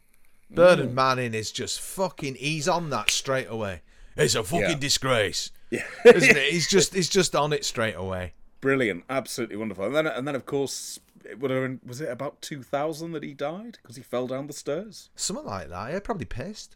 [0.49, 2.35] Bernard Manning is just fucking.
[2.35, 3.81] He's on that straight away.
[4.17, 4.75] It's a fucking Yeah.
[4.79, 6.51] disgrace, Yeah, isn't it?
[6.51, 8.33] He's just he's just on it straight away.
[8.59, 9.85] brilliant, absolutely wonderful.
[9.85, 13.23] And then, and then of course, it would have was it about two thousand that
[13.23, 15.09] he died because he fell down the stairs?
[15.15, 15.91] Something like that.
[15.91, 16.75] Yeah, probably pissed.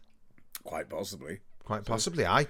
[0.64, 1.40] Quite possibly.
[1.64, 2.26] Quite possibly.
[2.26, 2.46] I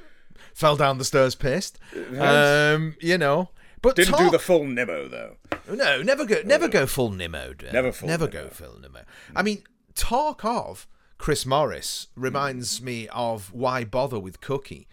[0.54, 1.78] fell down the stairs pissed.
[2.18, 3.50] Um, you know.
[3.80, 5.36] But Didn't talk- do the full Nimmo though.
[5.70, 7.52] No, never go, never go full Nimmo.
[7.52, 7.72] Dave.
[7.72, 8.44] Never full never Nimmo.
[8.44, 9.00] go full Nimmo.
[9.36, 9.62] I mean,
[9.94, 14.88] talk of Chris Morris reminds me of Why Bother with Cookie,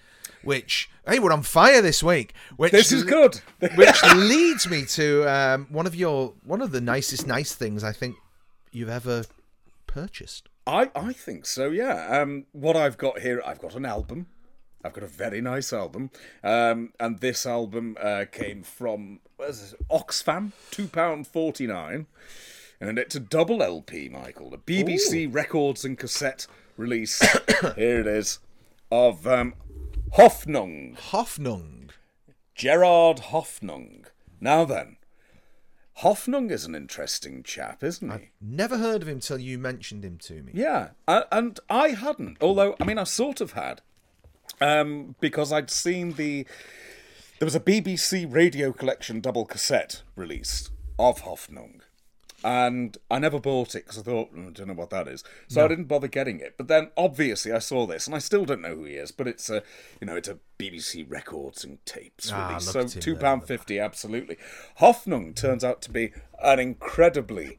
[0.46, 2.34] which hey, we're on fire this week.
[2.58, 3.42] Which This is good.
[3.76, 7.92] which leads me to um, one of your one of the nicest nice things I
[7.92, 8.16] think
[8.72, 9.24] you've ever
[9.88, 10.50] purchased.
[10.68, 12.22] I, I think so, yeah.
[12.22, 14.28] Um, what I've got here, I've got an album.
[14.84, 16.12] I've got a very nice album.
[16.44, 22.06] Um, and this album uh, came from what is this, Oxfam, £2.49.
[22.82, 24.54] And it's a double LP, Michael.
[24.54, 27.20] A BBC Records and Cassette release.
[27.76, 28.40] here it is.
[28.92, 29.54] Of um,
[30.14, 30.98] Hoffnung.
[30.98, 31.90] Hoffnung.
[32.56, 34.06] Gerard Hoffnung.
[34.40, 34.98] Now then,
[36.00, 38.30] Hoffnung is an interesting chap, isn't he?
[38.42, 40.52] Never heard of him till you mentioned him to me.
[40.54, 42.38] Yeah, and I hadn't.
[42.42, 43.82] Although, I mean, I sort of had,
[44.60, 46.46] um, because I'd seen the
[47.40, 51.82] there was a BBC Radio Collection double cassette released of Hoffnung,
[52.46, 55.24] and I never bought it because I thought "Mm, I don't know what that is,
[55.48, 56.54] so I didn't bother getting it.
[56.58, 59.12] But then, obviously, I saw this, and I still don't know who he is.
[59.12, 59.64] But it's a,
[60.00, 64.38] you know, it's a BBC Records and Tapes Ah, release, so two pound fifty, absolutely.
[64.80, 67.58] Hoffnung turns out to be an incredibly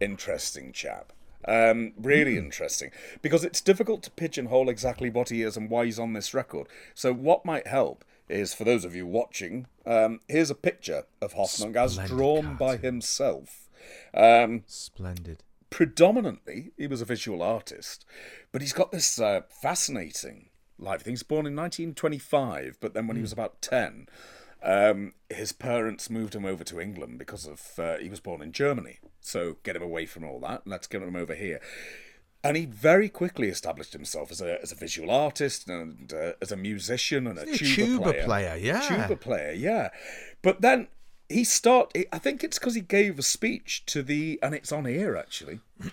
[0.00, 1.12] interesting chap.
[1.46, 2.38] Um, really Hmm.
[2.38, 2.90] interesting
[3.22, 6.68] because it's difficult to pigeonhole exactly what he is and why he's on this record.
[6.94, 11.34] So what might help is for those of you watching, um, here's a picture of
[11.34, 13.67] Hoffnung as Splendid drawn by himself.
[14.14, 15.42] Um, Splendid.
[15.70, 18.04] predominantly, he was a visual artist,
[18.52, 21.04] but he's got this uh, fascinating life.
[21.04, 24.06] He was born in 1925, but then when he was about 10,
[24.62, 28.52] um, his parents moved him over to England because of uh, he was born in
[28.52, 28.98] Germany.
[29.20, 30.62] So get him away from all that.
[30.66, 31.60] Let's get him over here.
[32.42, 36.52] And he very quickly established himself as a as a visual artist and uh, as
[36.52, 38.24] a musician and a tuba, a tuba player.
[38.24, 38.56] player?
[38.56, 38.80] Yeah.
[38.80, 39.52] tuba player.
[39.52, 39.88] Yeah,
[40.42, 40.86] but then
[41.28, 41.92] he start.
[42.12, 45.60] I think it's because he gave a speech to the, and it's on here actually,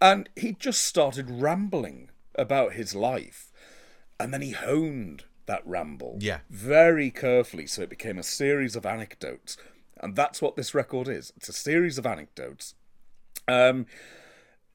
[0.00, 3.50] and he just started rambling about his life,
[4.20, 6.18] and then he honed that ramble.
[6.20, 6.38] Yeah.
[6.50, 9.56] Very carefully, so it became a series of anecdotes.
[10.00, 11.32] And that's what this record is.
[11.36, 12.76] It's a series of anecdotes.
[13.48, 13.86] Um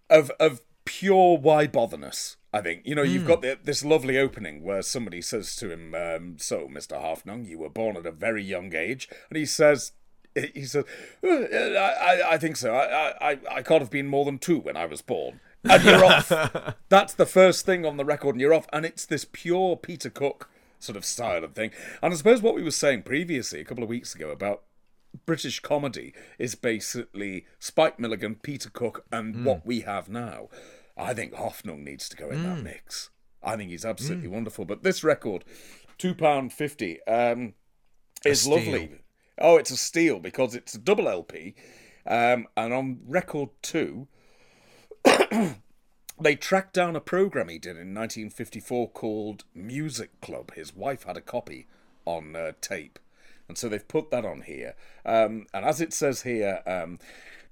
[0.09, 2.37] of of pure why botherness.
[2.53, 5.95] I think you know you've got the, this lovely opening where somebody says to him,
[5.95, 9.93] um, "So, Mister Hoffnung, you were born at a very young age," and he says,
[10.35, 10.85] "He says,
[11.23, 12.75] "Uh, I, I, I think so.
[12.75, 16.05] I, I, I can't have been more than two when I was born." And you're
[16.13, 16.31] off.
[16.89, 18.67] That's the first thing on the record, and you're off.
[18.71, 20.47] And it's this pure Peter Cook
[20.79, 21.71] sort of style of thing.
[22.03, 24.61] And I suppose what we were saying previously, a couple of weeks ago, about
[25.25, 30.49] British comedy is basically Spike Milligan, Peter Cook, and what we have now.
[30.97, 33.09] I think Hoffnung needs to go in that mix.
[33.43, 34.65] I think he's absolutely wonderful.
[34.65, 35.43] But this record,
[35.97, 37.53] two pound fifty, um,
[38.25, 39.01] is lovely.
[39.39, 41.55] Oh, it's a steal because it's a double LP,
[42.05, 44.07] um, and on record two,
[46.21, 50.53] they tracked down a program he did in 1954 called Music Club.
[50.53, 51.67] His wife had a copy
[52.05, 52.99] on uh, tape,
[53.47, 54.75] and so they've put that on here.
[55.05, 56.99] Um, and as it says here, um,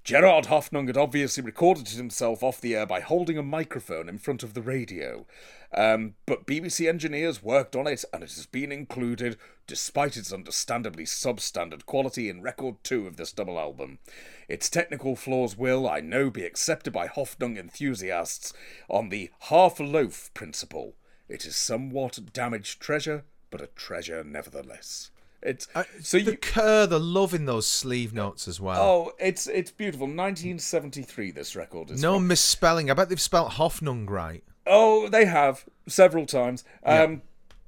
[0.04, 4.42] Gerard Hoffnung had obviously recorded himself off the air by holding a microphone in front
[4.42, 5.26] of the radio.
[5.72, 9.36] Um, but BBC engineers worked on it, and it has been included,
[9.68, 14.00] despite its understandably substandard quality, in record two of this double album.
[14.48, 18.52] Its technical flaws will, I know, be accepted by Hoffnung enthusiasts
[18.88, 20.96] on the half loaf principle.
[21.28, 23.22] It is somewhat damaged treasure,
[23.52, 25.11] but a treasure nevertheless.
[25.42, 25.66] It's
[26.02, 26.36] so the you.
[26.36, 28.80] Kerr, the love in those sleeve notes as well.
[28.80, 30.06] Oh, it's it's beautiful.
[30.06, 31.32] 1973.
[31.32, 32.00] This record is.
[32.00, 32.28] no from.
[32.28, 32.90] misspelling.
[32.90, 34.44] I bet they've spelt Hoffnung right.
[34.66, 36.64] Oh, they have several times.
[36.84, 37.22] Um,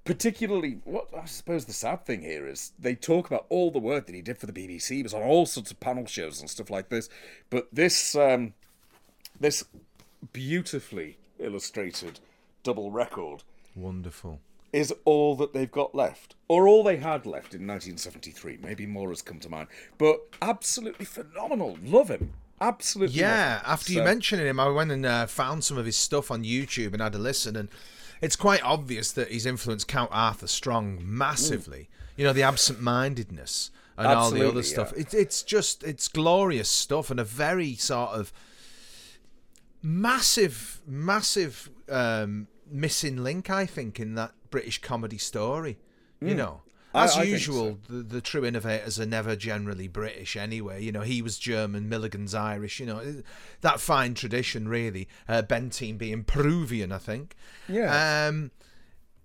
[0.05, 4.05] Particularly, what I suppose the sad thing here is they talk about all the work
[4.05, 4.97] that he did for the BBC.
[4.97, 7.09] He was on all sorts of panel shows and stuff like this.
[7.49, 8.53] But this um,
[9.41, 9.65] this
[10.33, 12.21] beautifully illustrated
[12.63, 13.45] double record
[13.75, 14.41] Wonderful.
[14.75, 18.59] Is all that they've got left, or all they had left in 1973.
[18.63, 19.69] Maybe more has come to mind,
[19.99, 21.79] but absolutely phenomenal.
[21.83, 22.33] Love him.
[22.61, 23.17] Absolutely.
[23.21, 25.97] Yeah, love after you So- mentioning him, I went and uh, found some of his
[25.97, 27.69] stuff on YouTube and had a listen, and
[28.21, 31.89] it's quite obvious that he's influenced Count Arthur Strong massively.
[32.17, 34.93] You know, the absent-mindedness and all the other stuff.
[34.95, 35.03] yeah.
[35.03, 38.33] It, it's just it's glorious stuff and a very sort of
[39.83, 45.75] massive, massive um, missing link, I think, in that British comedy story.
[46.21, 46.97] You know, Hmm.
[46.97, 50.83] I- as I think usual, the, the true innovators are never generally British anyway.
[50.87, 52.79] You know, he was German, Milligan's Irish.
[52.81, 53.23] You know,
[53.63, 55.09] that fine tradition, really.
[55.29, 57.35] Uh, Bentine being Peruvian, I think.
[57.69, 57.91] Yeah.
[58.29, 58.53] Um,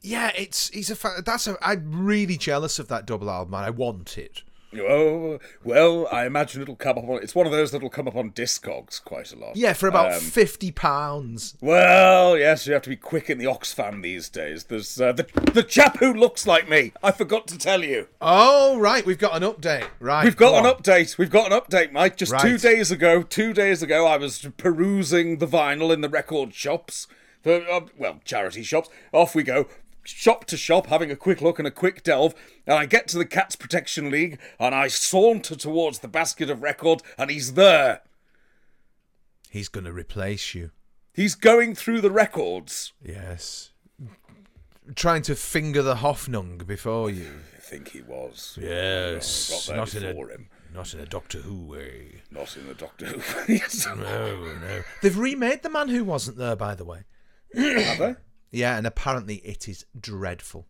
[0.01, 3.53] yeah, it's he's a fa- that's a I'm really jealous of that double album.
[3.53, 4.41] and I want it.
[4.77, 7.23] Oh well, I imagine it'll come up on.
[7.23, 9.55] It's one of those that'll come up on Discogs quite a lot.
[9.55, 11.55] Yeah, for about Um, fifty pounds.
[11.59, 14.65] Well, yes, you have to be quick in the Oxfam these days.
[14.65, 16.93] There's uh, the the chap who looks like me.
[17.01, 18.07] I forgot to tell you.
[18.21, 19.87] Oh right, we've got an update.
[19.99, 20.75] Right, We've got an on.
[20.75, 21.17] update.
[21.17, 22.17] We've got an update, Mike.
[22.17, 26.53] Just two days ago, two days ago, I was perusing the vinyl in the record
[26.53, 27.07] shops.
[27.43, 28.89] The, uh, well, charity shops.
[29.13, 29.67] Off we go.
[30.09, 32.33] Shop to shop, having a quick look and a quick delve,
[32.65, 36.61] and I get to the Cats Protection League, and I saunter towards the basket of
[36.61, 38.01] record, and he's there.
[39.49, 40.71] He's going to replace you.
[41.13, 42.93] He's going through the records.
[43.03, 43.71] Yes.
[44.95, 47.29] Trying to finger the Hoffnung before you.
[47.55, 48.57] I think he was.
[48.61, 49.51] Yes.
[49.69, 50.49] Oh, there Not in, a, him.
[50.73, 52.21] not in a Doctor Who way.
[52.31, 53.53] Not in the Doctor Who.
[53.53, 53.85] Yes.
[53.85, 54.81] No, no.
[55.01, 57.03] They've remade The Man Who Wasn't There, by the way.
[57.55, 58.15] Have they?
[58.51, 60.67] Yeah, and apparently it is dreadful.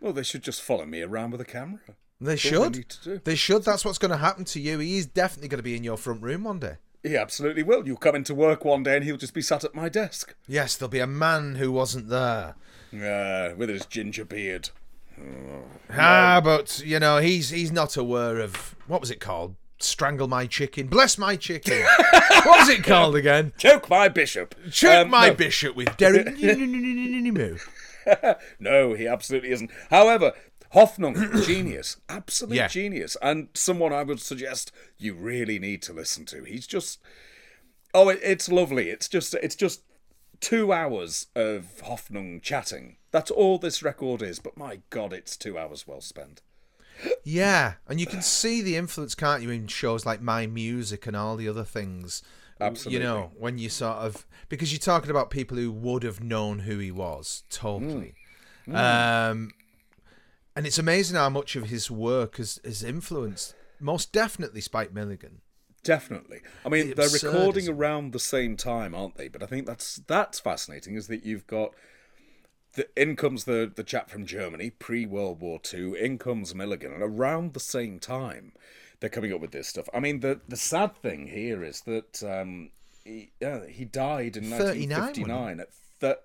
[0.00, 1.80] Well, they should just follow me around with a camera.
[2.20, 2.86] They That's they should.
[3.02, 3.20] do.
[3.24, 3.64] They should.
[3.64, 4.78] That's what's going to happen to you.
[4.78, 6.76] He is definitely going to be in your front room one day.
[7.02, 7.84] He absolutely will.
[7.86, 10.36] You'll come into work one day and he'll just be sat at my desk.
[10.46, 12.54] Yes, there'll be a man who wasn't there.
[12.92, 14.70] Uh, with his ginger beard.
[15.90, 19.56] Ah, but you know he's he's not aware of what was it called?
[19.84, 21.82] Strangle my chicken, bless my chicken.
[22.10, 23.52] what was it called again?
[23.58, 24.54] Choke my bishop.
[24.70, 25.34] Choke Um, my no.
[25.34, 26.36] bishop with Derek.
[28.58, 29.70] No, he absolutely isn't.
[29.90, 30.32] However,
[30.74, 32.68] Hoffnung, genius, absolute Yeah.
[32.68, 36.44] genius, and someone I would suggest you really need to listen to.
[36.44, 36.98] He's just,
[37.94, 38.88] oh, it, it's lovely.
[38.90, 39.82] It's just, it's just
[40.40, 42.96] two hours of Hoffnung chatting.
[43.10, 44.38] That's all this record is.
[44.38, 46.40] But my God, it's two hours well spent.
[47.24, 51.16] Yeah, and you can see the influence, can't you, in shows like My Music and
[51.16, 52.22] all the other things.
[52.60, 52.98] Absolutely.
[52.98, 56.60] You know, when you sort of because you're talking about people who would have known
[56.60, 58.14] who he was totally.
[58.68, 59.50] Um,
[60.54, 65.40] and it's amazing how much of his work has, has influenced most definitely Spike Milligan.
[65.82, 66.40] Definitely.
[66.64, 69.26] I mean, The they're recording around the same time, aren't they?
[69.26, 70.94] But I think that's that's fascinating.
[70.94, 71.74] Is that you've got
[72.74, 75.94] the, in comes the, the chap from Germany, pre World War Two.
[75.94, 78.52] In comes Milligan, and around the same time,
[79.00, 79.88] they're coming up with this stuff.
[79.92, 82.70] I mean, the the sad thing here is that um,
[83.04, 85.68] he, yeah, he died in 1959 at
[86.00, 86.16] th-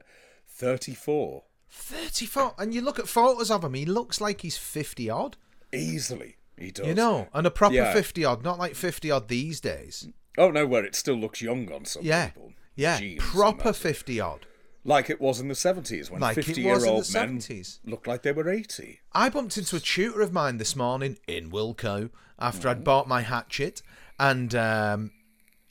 [0.50, 1.44] 34.
[1.70, 2.56] 34.
[2.58, 5.38] And you look at photos of him, he looks like he's 50 odd.
[5.74, 6.88] Easily, he does.
[6.88, 7.94] You know, and a proper Yeah.
[7.94, 10.08] 50 odd, not like 50 odd these days.
[10.38, 12.28] Oh no, where it still looks young on some Yeah.
[12.28, 12.54] people.
[12.76, 14.46] Yeah, Jeans proper 50 odd.
[14.88, 17.80] Like it was in the 70s when Like it 50 was year old men 70s.
[17.86, 19.02] looked like they were 80.
[19.12, 22.10] I bumped into a tutor of mine this morning in Wilko
[22.40, 22.72] after Mm.
[22.72, 23.82] I'd bought my hatchet,
[24.18, 25.12] and um,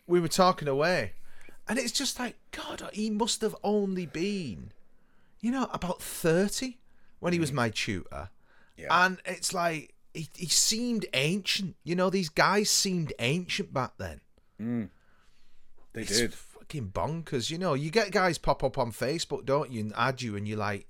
[0.06, 1.12] we were talking away,
[1.66, 4.72] and it's just like God, he must have only been,
[5.40, 6.78] you know, about thirty
[7.18, 8.28] when he was my tutor, Mm.
[8.76, 9.04] Yeah.
[9.06, 11.76] and it's like he, he seemed ancient.
[11.84, 14.20] You know, these guys seemed ancient back then.
[15.92, 16.34] They It's did.
[16.68, 17.50] Fucking bonkers.
[17.50, 20.46] You know, you get guys pop up on Facebook, don't you, and add you, and
[20.46, 20.86] you're like,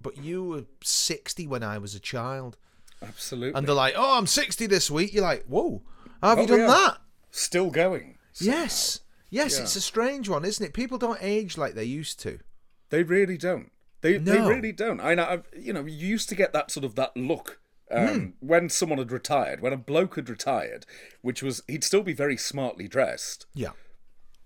[0.00, 2.56] but you were sixty when I was a child.
[3.02, 3.56] Absolutely.
[3.56, 5.82] and they're like, "Oh, I'm 60 this week." You're like, "Whoa,
[6.20, 6.66] how have you Oh, done yeah.
[6.66, 6.98] that?"
[7.30, 8.18] Still going.
[8.32, 8.58] somehow.
[8.60, 9.00] Yes,
[9.30, 9.62] yes, Yeah.
[9.62, 10.74] it's a strange one, isn't it?
[10.74, 12.40] People don't age like they used to.
[12.90, 13.72] They really don't.
[14.02, 15.00] They they really don't.
[15.00, 15.24] I know.
[15.24, 18.98] I've- You know, you used to get that sort of that look um, when someone
[18.98, 20.84] had retired, when a bloke had retired,
[21.22, 23.72] which was he'd still be very smartly dressed, Yeah,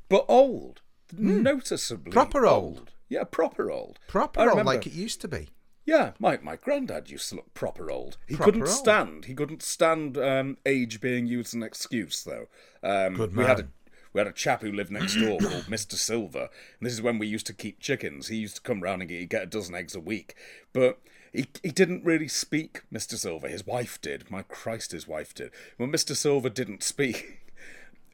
[0.09, 0.83] but old,
[1.17, 2.91] noticeably Proper old.
[3.09, 3.99] Yeah, proper old.
[4.09, 5.49] proper I old remember- like it used to be.
[5.87, 8.17] Yeah, my my granddad used to look proper old.
[8.27, 8.71] He Proper couldn't old.
[8.79, 9.25] stand.
[9.27, 12.47] He couldn't stand um, age being used as an excuse, though.
[12.83, 13.69] Um, Good We had a
[14.15, 16.49] we had a chap who lived next door called Mister Silver,
[16.79, 18.29] and this is when we used to keep chickens.
[18.29, 20.35] He used to come round and get, he'd get a dozen eggs a week,
[20.73, 21.01] but.
[21.37, 23.17] He, he didn't really speak, Mr.
[23.17, 23.49] Silver.
[23.49, 24.31] His wife did.
[24.31, 25.51] My Christ, his wife did.
[25.77, 26.15] Well, Mr.
[26.15, 27.41] Silver didn't speak.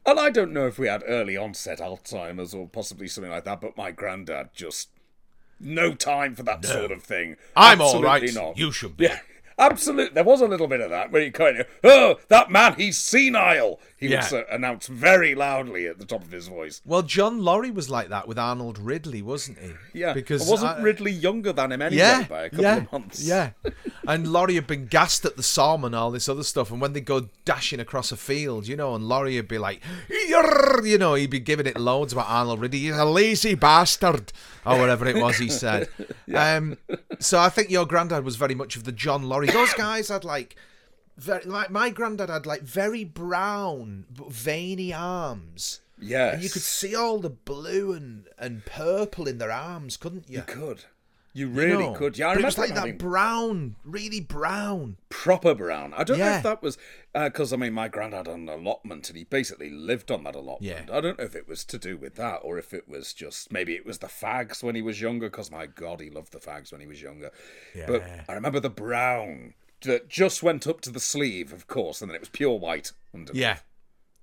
[0.05, 3.61] And I don't know if we had early onset Alzheimer's or possibly something like that,
[3.61, 4.89] but my granddad just
[5.59, 7.37] no time for that sort of thing.
[7.55, 8.33] I'm all Absolutely right.
[8.33, 8.57] Not.
[8.57, 9.05] You should be.
[9.05, 9.19] Yeah,
[9.59, 10.15] absolutely.
[10.15, 12.97] There was a little bit of that where you kind of, oh, that man, he's
[12.97, 13.79] senile.
[14.01, 14.27] He Yeah.
[14.31, 16.81] would announce very loudly at the top of his voice.
[16.83, 19.73] Well, John Laurie was like that with Arnold Ridley, wasn't he?
[19.93, 22.91] Yeah, because wasn't I- Ridley younger than him anyway yeah, by a couple yeah, of
[22.91, 23.21] months?
[23.23, 23.51] Yeah,
[24.07, 26.71] and Laurie had been gassed at the Somme and all this other stuff.
[26.71, 29.81] And when they go dashing across a field, you know, and Laurie would be like,
[30.09, 32.79] you know, he'd be giving it loads about Arnold Ridley.
[32.79, 34.33] He's a lazy bastard,
[34.65, 35.87] or whatever it was he said.
[36.35, 36.75] um,
[37.19, 39.45] so I think your granddad was very much of the John Laurie.
[39.45, 40.55] Those guys had like.
[41.21, 45.81] Very, like my granddad had like very brown but veiny arms.
[45.99, 46.33] Yes.
[46.35, 50.37] And you could see all the blue and, and purple in their arms, couldn't you?
[50.37, 50.85] You could.
[51.33, 51.93] You really No.
[51.93, 52.17] could.
[52.17, 54.97] Yeah, I but it was like that brown, really brown.
[55.09, 55.93] proper brown.
[55.95, 56.77] I don't know if that was
[57.15, 60.35] uh, because I mean my granddad had an allotment and he basically lived on that
[60.35, 60.87] allotment.
[60.89, 60.97] Yeah.
[60.97, 63.49] I don't know if it was to do with that or if it was just
[63.51, 65.29] maybe it was the fags when he was younger.
[65.29, 67.31] Because my God, he loved the fags when he was younger.
[67.75, 67.85] Yeah.
[67.87, 72.09] But I remember the brown that just went up to the sleeve, of course, and
[72.09, 73.31] then it was pure white under.
[73.33, 73.59] Yeah,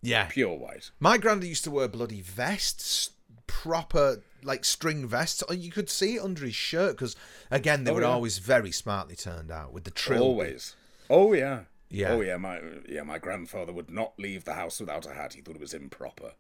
[0.03, 0.27] yeah.
[0.27, 0.91] pure white.
[1.01, 3.11] My granddad used to wear bloody vests,
[3.47, 5.43] proper like string vests.
[5.49, 7.17] Oh, You could see it under his shirt because
[7.51, 8.09] again they Oh, were yeah.
[8.09, 10.23] always very smartly turned out with the trill.
[10.23, 10.77] Always.
[11.11, 11.63] Oh yeah.
[11.91, 12.13] Yeah.
[12.13, 12.37] Oh yeah.
[12.37, 13.03] My yeah.
[13.03, 15.33] My grandfather would not leave the house without a hat.
[15.35, 16.33] He thought it was improper.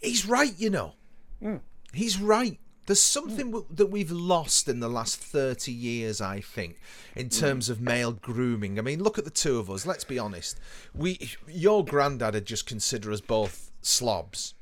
[0.00, 0.94] He's right, you know.
[1.40, 1.56] Hmm.
[1.92, 2.58] He's right.
[2.86, 6.80] There's something w- that we've lost in the last 30 years, I think,
[7.14, 7.30] in Hmm.
[7.40, 8.78] terms of male grooming.
[8.78, 9.86] I mean, look at the two of us.
[9.86, 10.58] Let's be honest.
[10.94, 14.54] We, your granddad would just consider us both slobs,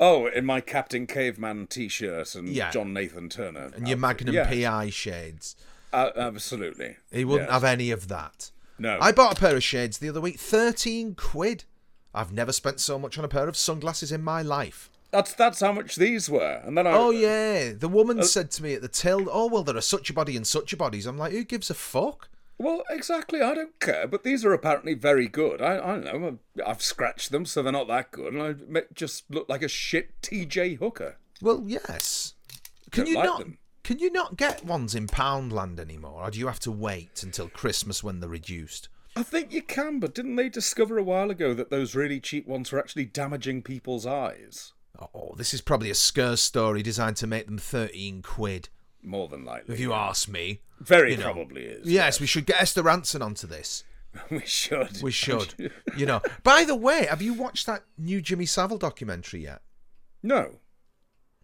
[0.00, 2.70] Oh, in my Captain Caveman T-shirt and Yeah.
[2.72, 4.26] John Nathan Turner and your outfit.
[4.26, 5.54] Magnum Yeah, PI shades.
[5.92, 6.96] uh, absolutely.
[7.12, 8.50] He wouldn't have any of that.
[8.76, 8.98] No.
[9.00, 11.64] I bought a pair of shades the other week, 13 quid.
[12.12, 14.90] I've never spent so much on a pair of sunglasses in my life.
[15.14, 16.90] That's that's how much these were, and then I.
[16.90, 19.80] Oh yeah, the woman uh, said to me at the till, "Oh well, there are
[19.80, 23.40] such a body and such a bodies." I'm like, "Who gives a fuck?" Well, exactly.
[23.40, 25.62] I don't care, but these are apparently very good.
[25.62, 26.38] I I don't know.
[26.66, 28.42] I've scratched them, so they're not that good, and
[28.76, 30.74] I just look like a shit T.J.
[30.74, 31.18] Hooker.
[31.40, 32.34] Well, yes.
[32.90, 33.38] Can you like not?
[33.38, 33.58] them.
[33.84, 37.48] Can you not get ones in Poundland anymore, or do you have to wait until
[37.48, 38.88] Christmas when they're reduced?
[39.14, 42.48] I think you can, but didn't they discover a while ago that those really cheap
[42.48, 44.72] ones were actually damaging people's eyes?
[44.98, 48.68] Oh, this is probably a scare story designed to make them thirteen quid.
[49.02, 49.74] More than likely.
[49.74, 50.60] If you ask me.
[50.80, 51.24] Very you know.
[51.24, 51.86] probably is.
[51.86, 53.84] Yes, we should get Esther Rantzen onto this.
[54.30, 55.02] we should.
[55.02, 55.72] We should.
[55.96, 56.20] you know.
[56.42, 59.62] By the way, have you watched that new Jimmy Savile documentary yet?
[60.22, 60.56] No.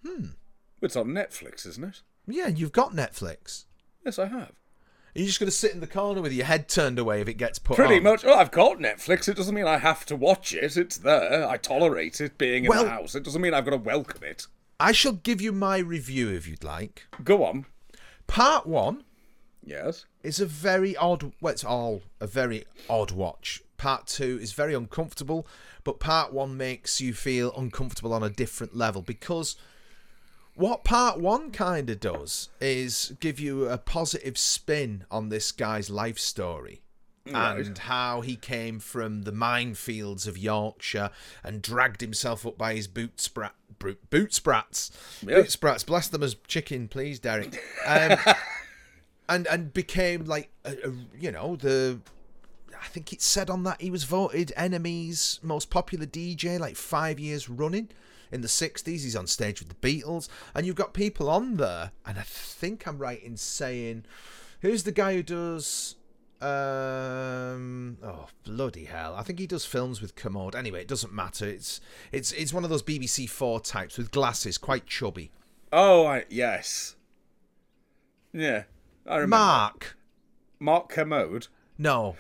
[0.07, 0.26] Hmm.
[0.80, 2.03] It's on Netflix, isn't it?
[2.26, 3.64] Yeah, you've got Netflix.
[4.05, 4.53] Yes, I have.
[5.14, 7.28] Are you just going to sit in the corner with your head turned away if
[7.28, 8.02] it gets put Pretty on?
[8.04, 8.24] much.
[8.24, 9.28] Oh, I've got Netflix.
[9.28, 10.76] It doesn't mean I have to watch it.
[10.76, 11.48] It's there.
[11.48, 13.14] I tolerate it being in Well- the house.
[13.16, 14.46] It doesn't mean I've got to welcome it.
[14.78, 17.06] I shall give you my review if you'd like.
[17.24, 17.66] Go on.
[18.28, 19.02] Part one
[19.64, 20.04] Yes.
[20.22, 21.32] is a very odd.
[21.40, 23.62] Well, it's all a very odd watch.
[23.76, 25.46] Part two is very uncomfortable,
[25.84, 29.56] but part one makes you feel uncomfortable on a different level because
[30.61, 35.88] what part one kind of does is give you a positive spin on this guy's
[35.88, 36.82] life story.
[37.58, 41.11] And how he came from the minefields of Yorkshire
[41.42, 44.90] and dragged himself up by his boot sprat, boot, boot sprats,
[45.22, 45.84] boot sprats.
[45.84, 47.58] Bless them as chicken, please, Derek.
[47.86, 48.18] Um,
[49.28, 52.00] and and became like a, a, you know the
[52.82, 57.18] I think it said on that he was voted NME's most popular DJ like five
[57.20, 57.90] years running.
[58.33, 61.93] In the 60s, he's on stage with the Beatles, and you've got people on there.
[62.07, 64.05] And I think I'm right in saying,
[64.61, 65.97] who's the guy who does?
[66.41, 69.14] Um, oh bloody hell!
[69.14, 70.57] I think he does films with Kermode.
[70.57, 71.47] Anyway, it doesn't matter.
[71.47, 75.33] It's it's it's one of those BBC Four types with glasses, quite chubby.
[75.70, 76.97] Oh, I, yes.
[78.33, 78.64] Yeah,
[79.07, 79.37] I remember.
[79.37, 79.97] Mark,
[80.59, 81.49] Mark Kermode.
[81.76, 82.16] No.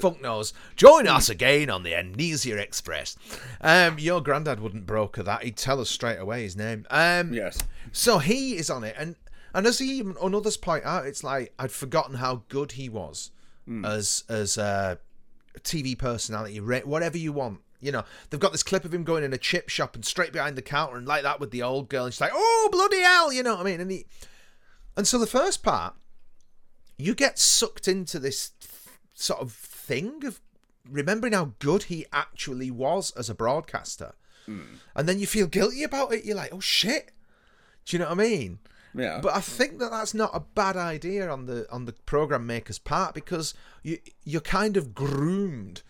[0.00, 0.52] Funk knows.
[0.76, 3.16] Join us again on the Amnesia Express.
[3.60, 5.42] Um, your granddad wouldn't broker that.
[5.42, 6.86] He'd tell us straight away his name.
[6.90, 7.58] Um, Yes.
[7.92, 9.16] So he is on it, and
[9.54, 13.30] and as he and others point out, it's like I'd forgotten how good he was
[13.84, 14.98] as as a
[15.60, 17.60] TV personality, whatever you want.
[17.80, 20.32] You know, they've got this clip of him going in a chip shop and straight
[20.32, 23.00] behind the counter and like that with the old girl, and she's like, "Oh bloody
[23.00, 23.80] hell!" You know what I mean?
[23.80, 24.06] And he,
[24.96, 25.94] and so the first part,
[26.96, 28.50] you get sucked into this
[29.14, 29.52] sort of
[29.88, 30.40] thing of
[30.88, 34.12] remembering how good he actually was as a broadcaster,
[34.94, 36.24] and then you feel guilty about it.
[36.24, 37.10] You're like, "Oh shit."
[37.84, 38.58] Do you know what I mean?
[38.94, 39.20] Yeah.
[39.22, 42.78] But I think that that's not a bad idea on the on the program maker's
[42.78, 45.82] part because you you're kind of groomed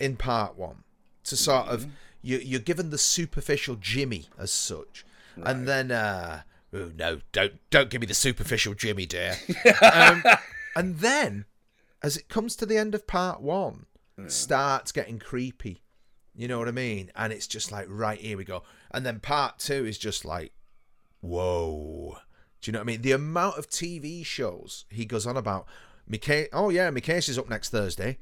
[0.00, 0.84] in part one
[1.24, 1.86] to sort of
[2.22, 5.04] you you're given the superficial Jimmy as such,
[5.36, 6.42] and then uh,
[6.72, 9.36] oh no, don't don't give me the superficial Jimmy, dear.
[9.92, 10.22] um,
[10.74, 11.44] and then
[12.06, 13.86] as it comes to the end of part one,
[14.16, 15.82] it starts getting creepy.
[16.36, 17.10] You know what I mean?
[17.16, 20.52] And it's just like right here we go, and then part two is just like
[21.20, 22.18] whoa.
[22.60, 23.02] Do you know what I mean?
[23.02, 25.66] The amount of TV shows he goes on about.
[26.06, 28.18] My oh yeah, my is up next Thursday.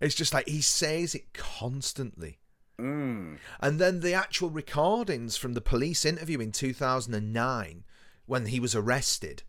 [0.00, 2.38] It's just like he says it constantly.
[2.80, 3.36] Mm.
[3.60, 7.84] And then the actual recordings from the police interview in 2009
[8.24, 9.42] when he was arrested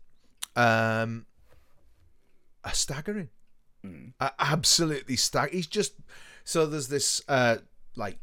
[0.54, 1.24] um,
[2.62, 3.30] are staggering.
[4.20, 5.56] Are absolutely staggering.
[5.56, 5.94] He's just.
[6.44, 7.56] So there's this, uh,
[7.96, 8.18] like,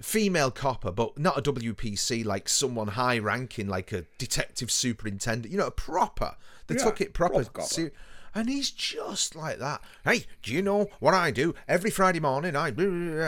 [0.00, 5.58] female copper, but not a WPC, like someone high ranking, like a detective superintendent, you
[5.58, 6.34] know, a proper.
[6.66, 7.44] They Yeah, took it proper.
[7.44, 7.90] proper
[8.36, 9.80] and he's just like that.
[10.04, 11.54] Hey, do you know what I do?
[11.66, 12.66] Every Friday morning, I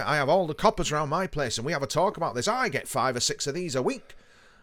[0.04, 2.46] I have all the coppers around my place, and we have a talk about this.
[2.46, 4.14] I get five or six of these a week.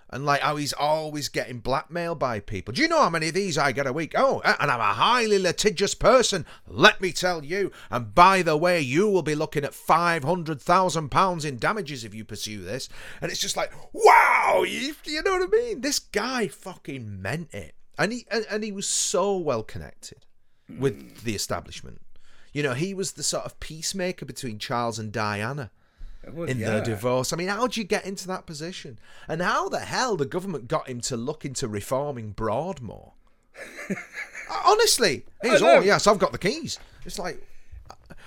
[0.09, 2.73] And like how he's always getting blackmailed by people.
[2.73, 4.13] Do you know how many of these I get a week?
[4.15, 7.71] Oh, and I'm a highly litigious person, let me tell you.
[7.89, 12.61] And by the way, you will be looking at £500,000 in damages if you pursue
[12.61, 12.87] this.
[13.19, 15.81] And it's just like, wow, you, you know what I mean?
[15.81, 17.73] This guy fucking meant it.
[17.97, 20.25] And he, and, and he was so well connected
[20.69, 22.01] with the establishment.
[22.53, 25.71] You know, he was the sort of peacemaker between Charles and Diana
[26.27, 26.71] In yeah.
[26.71, 27.33] their divorce.
[27.33, 28.99] I mean, how would you get into that position?
[29.27, 33.13] And how the hell the government got him to look into reforming Broadmoor?
[34.65, 36.79] Honestly, he's oh yes, I've got the keys.
[37.05, 37.41] It's like.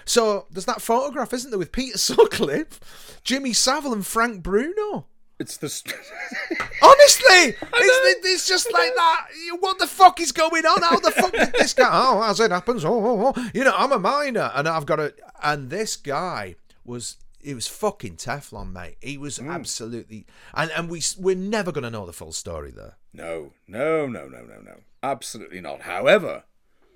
[0.04, 5.06] So there's that photograph, isn't there, with Peter Sutcliffe, Jimmy Savile, and Frank Bruno.
[5.38, 5.68] It's the.
[5.68, 5.94] st-
[6.82, 9.26] Honestly, it's, it's just like that.
[9.60, 10.82] What the fuck is going on?
[10.82, 11.88] How the fuck did this guy?
[11.92, 13.48] Oh, as it happens, oh, oh, oh.
[13.54, 15.14] you know, I'm a minor, and I've got a.
[15.42, 18.96] And this guy was, he was fucking Teflon, mate.
[19.00, 19.50] He was hmm.
[19.50, 22.96] absolutely, and and we we're never gonna know the full story there.
[23.12, 24.76] no, no, no, no, no, no.
[25.02, 25.82] Absolutely not.
[25.82, 26.44] However,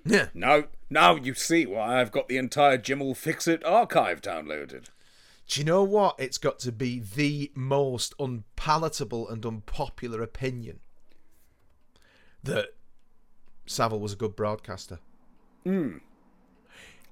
[0.05, 4.87] Yeah, now, now you see why I've got the entire Jim'll Fix It archive downloaded.
[5.47, 6.15] do you know what?
[6.19, 10.79] It's got to be the most unpalatable and unpopular opinion
[12.43, 12.73] that
[13.65, 14.99] Savile was a good broadcaster.
[15.63, 15.97] Hmm.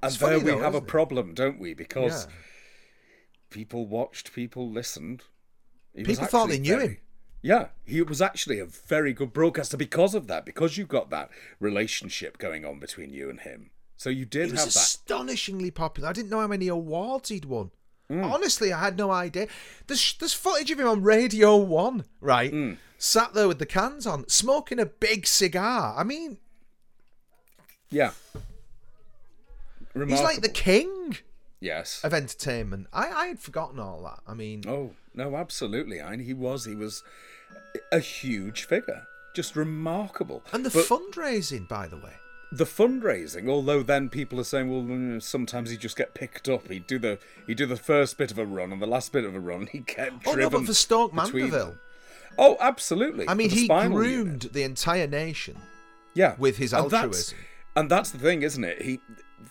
[0.04, 0.88] And It's there we have a isn't it?
[0.88, 1.74] problem, don't we?
[1.74, 2.34] Because Yeah.
[3.52, 5.24] People watched, people listened.
[5.94, 6.98] He People thought they knew very- him.
[7.44, 11.30] Yeah, he was actually a very good broadcaster because of that, because you've got that
[11.60, 13.72] relationship going on between you and him.
[13.98, 14.80] So you did He was have that.
[14.80, 16.10] astonishingly popular.
[16.10, 17.72] I didn't know how many awards he'd won.
[18.12, 18.32] Mm.
[18.32, 19.48] Honestly, I had no idea.
[19.88, 22.52] There's, there's footage of him on Radio 1, right?
[22.54, 22.78] Mm.
[23.00, 25.96] Sat there with the cans on, smoking a big cigar.
[25.98, 26.38] I mean,
[27.90, 28.12] Yeah.
[29.96, 31.18] he's like the king
[31.62, 32.02] Yes.
[32.04, 32.88] of entertainment.
[32.92, 34.20] I, I had forgotten all that.
[34.28, 36.02] I mean, Oh no, absolutely.
[36.02, 37.04] I he was he was
[37.92, 39.04] a huge figure.
[39.36, 40.44] just remarkable.
[40.52, 42.14] And the But fundraising, by the way.
[42.52, 46.68] the fundraising, although then people are saying, well, mm, sometimes he'd just get picked up.
[46.68, 47.18] He'd do the
[47.48, 49.68] he'd do the first bit of a run and the last bit of a run.
[49.72, 50.40] He get Oh driven.
[50.42, 51.78] no, but for Stoke Mandeville.
[52.38, 53.28] Oh, absolutely.
[53.30, 54.54] I mean, he groomed unit.
[54.54, 55.58] the entire nation.
[56.14, 57.38] yeah, with his And that's- altruism.
[57.76, 58.82] And that's the thing, isn't it?
[58.82, 59.00] He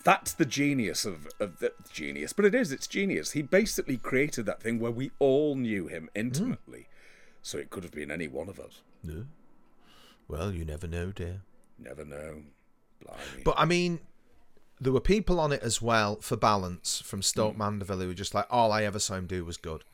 [0.04, 3.32] that's the genius of, of the genius, but it is it's genius.
[3.32, 6.88] He basically created that thing where we all knew him intimately,
[7.42, 8.82] so it could have been any one of us.
[9.02, 9.24] No.
[10.28, 11.42] Well, you never know, dear.
[11.78, 12.42] Never know.
[13.04, 13.42] Blimey.
[13.44, 14.00] But I mean,
[14.80, 18.34] there were people on it as well for balance from Stoke Mandeville who were just
[18.34, 19.84] like, all I ever saw him do was good.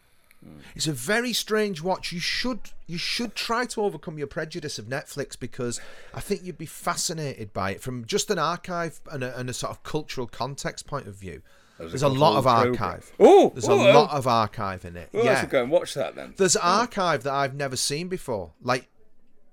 [0.45, 0.61] Mm.
[0.75, 2.13] It's a very strange watch.
[2.13, 5.81] You should you should try to overcome your prejudice of Netflix because
[6.15, 9.53] I think you'd be fascinated by it from just an archive and a, and a
[9.53, 11.43] sort of cultural context point of view.
[11.79, 13.13] There's a lot of archive.
[13.21, 15.11] Oh, There's oh, a lot of archive in it.
[15.13, 16.33] I yeah, should go and watch that then.
[16.39, 16.67] there's hmm.
[16.67, 18.53] archive that I've never seen before.
[18.63, 18.89] Like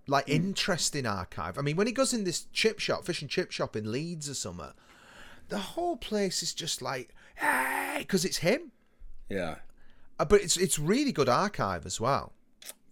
[0.07, 0.33] like hmm.
[0.33, 1.57] interesting archive.
[1.57, 4.29] I mean, when he goes in this chip shop, fish and chip shop in Leeds
[4.29, 4.73] or somewhere,
[5.49, 8.71] the whole place is just like, hey, because it's him.
[9.29, 9.55] Yeah.
[10.23, 12.31] Uh, But it's it's really good archive as well.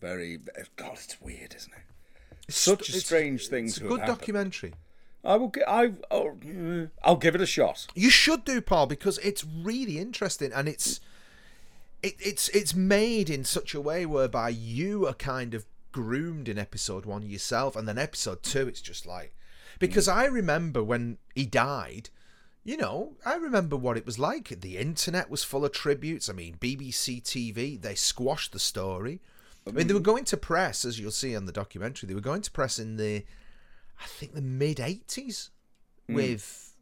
[0.01, 0.39] Very.
[0.75, 1.83] God, it's weird, isn't it?
[2.47, 4.73] It's Such a strange thing It's a good documentary.
[5.23, 5.53] I will.
[5.67, 5.93] I.
[6.09, 7.87] Oh, mm, I'll give it a shot.
[7.95, 10.99] You should do, Paul, because it's really interesting and it's
[12.03, 16.57] it, it's it's made in such a way whereby you are kind of groomed in
[16.57, 19.33] episode one yourself, and then episode two, it's just like
[19.79, 22.09] because I remember when he died.
[22.63, 24.49] You know, I remember what it was like.
[24.49, 26.29] The internet was full of tributes.
[26.29, 29.19] I mean, BBC TV, they squashed the story.
[29.67, 32.21] I mean, they were going to press, as you'll see on the documentary, they were
[32.21, 33.23] going to press in the,
[33.99, 35.49] I think, the mid 80s
[36.07, 36.75] with,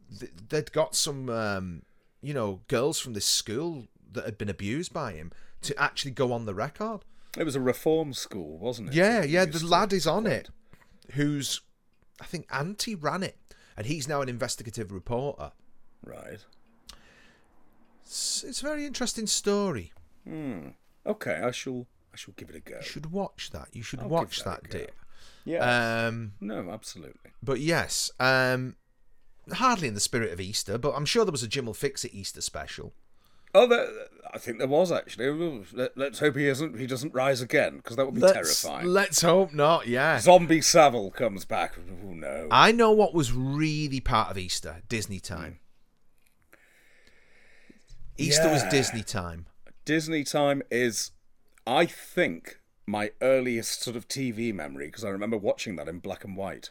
[0.48, 1.82] they'd got some, um,
[2.22, 5.30] you know, girls from this school that had been abused by him
[5.62, 7.04] to actually go on the record.
[7.38, 8.94] It was a reform school, wasn't it?
[8.94, 10.48] Yeah, yeah, the lad is on it,
[11.12, 11.60] who's,
[12.20, 13.36] I think, Auntie ran it,
[13.76, 15.52] and he's now an investigative reporter.
[16.04, 16.44] Right.
[18.02, 19.92] It's, it's a very interesting story.
[21.06, 21.86] Okay, I shall.
[22.12, 22.76] I shall give it a go.
[22.76, 23.68] You should watch that.
[23.72, 24.88] You should I'll watch that that, dear.
[25.44, 26.06] Yeah.
[26.06, 27.30] Um, no, absolutely.
[27.42, 28.76] but yes, um,
[29.52, 32.12] hardly in the spirit of Easter, but I'm sure there was a Jim'll Fix It
[32.12, 32.92] Easter special.
[33.54, 33.88] Oh, there,
[34.32, 35.64] I think there was actually.
[35.72, 36.78] Let, let's hope he isn't.
[36.78, 38.86] He doesn't rise again, because that would be Let's, terrifying.
[38.88, 39.86] let's hope not.
[39.86, 41.76] Yeah, Zombie Savile comes back.
[41.78, 42.48] Oh no.
[42.50, 44.82] I know what was really part of Easter.
[44.88, 45.58] Disney time.
[48.20, 49.46] Easter was Disney time.
[49.84, 51.12] Disney time is,
[51.66, 56.24] I think, my earliest sort of TV memory because I remember watching that in black
[56.24, 56.70] and white.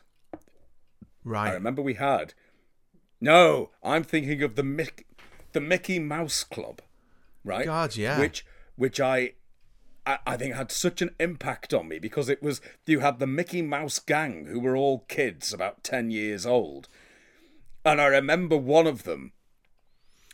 [1.23, 1.49] Right.
[1.49, 2.33] I remember we had.
[3.19, 5.03] No, I'm thinking of the Mick,
[5.51, 6.81] the Mickey Mouse Club,
[7.43, 7.65] right?
[7.65, 8.19] God, yeah.
[8.19, 8.45] Which,
[8.75, 9.33] which I,
[10.05, 13.27] I, I think had such an impact on me because it was you had the
[13.27, 16.87] Mickey Mouse gang who were all kids about ten years old,
[17.83, 19.33] and I remember one of them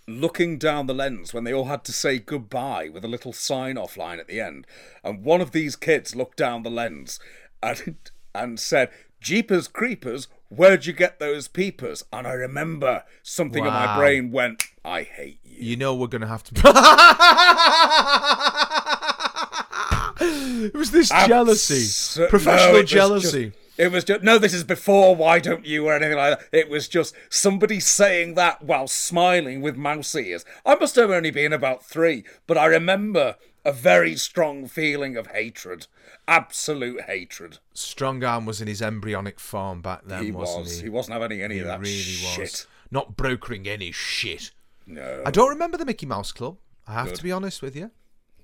[0.08, 3.78] looking down the lens when they all had to say goodbye with a little sign
[3.78, 4.68] off line at the end.
[5.04, 7.20] And one of these kids looked down the lens
[7.64, 7.96] and
[8.34, 8.90] and said,
[9.22, 12.04] Jeepers creepers, where'd you get those peepers?
[12.14, 15.72] And I remember something in my brain went, I hate you.
[15.72, 16.54] You know we're gonna have to.
[20.20, 23.46] it was this jealousy, Abs- no, professional was jealousy.
[23.52, 24.38] just- it was just no.
[24.38, 25.16] This is before.
[25.16, 26.48] Why don't you or anything like that?
[26.58, 30.46] It was just somebody saying that while smiling with mouse ears.
[30.66, 35.28] I must have only been about three, but I remember a very strong feeling of
[35.28, 35.88] hatred,
[36.28, 37.58] absolute hatred.
[37.74, 40.78] Strong arm was in his embryonic form back then, He wasn't was.
[40.78, 40.84] he?
[40.84, 42.40] He wasn't having any of that really shit.
[42.40, 42.68] was.
[42.92, 44.52] Not brokering any shit.
[44.86, 45.24] No.
[45.26, 46.58] I don't remember the Mickey Mouse Club.
[46.88, 47.16] I have Good.
[47.16, 47.90] to be honest with you.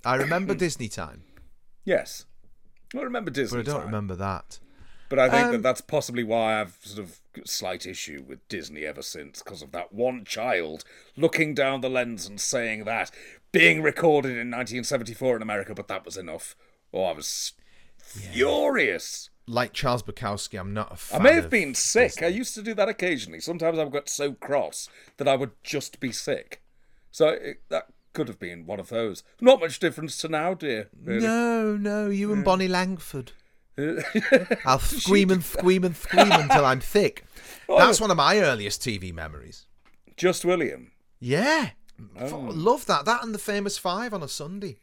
[0.03, 1.22] I remember Disney time,
[1.86, 2.26] Yes.
[2.95, 3.58] I remember Disney.
[3.60, 3.64] Time.
[3.66, 3.91] But I don't time.
[3.91, 4.60] remember that.
[5.12, 8.86] But I think Um, that that's possibly why I've sort of slight issue with Disney
[8.86, 10.84] ever since, because of that one child
[11.16, 13.12] looking down the lens and saying that,
[13.52, 16.56] being recorded in 1974 in America, but that was enough.
[16.94, 17.52] Oh, I was
[17.98, 19.30] furious.
[19.48, 21.24] Like Charles Bukowski, I'm not a I fan.
[21.24, 22.12] may have of been sick.
[22.14, 22.28] Disney.
[22.28, 23.40] I used to do that occasionally.
[23.42, 26.62] Sometimes I got so cross that I would just be sick.
[27.12, 29.24] So it, that could have been one of those.
[29.42, 30.90] Not much difference to now, dear.
[31.04, 31.26] really.
[31.26, 33.34] No, no, you and Bonnie Langford.
[34.65, 37.26] I'll scream and scream and scream until I'm thick.
[37.68, 39.65] That's one of my earliest TV memories.
[40.18, 40.91] Just William.
[41.19, 41.69] Yeah.
[42.18, 43.06] F- Love that.
[43.06, 44.77] That and the famous five on a Sunday.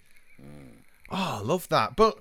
[1.10, 1.96] Oh, love that.
[1.96, 2.18] But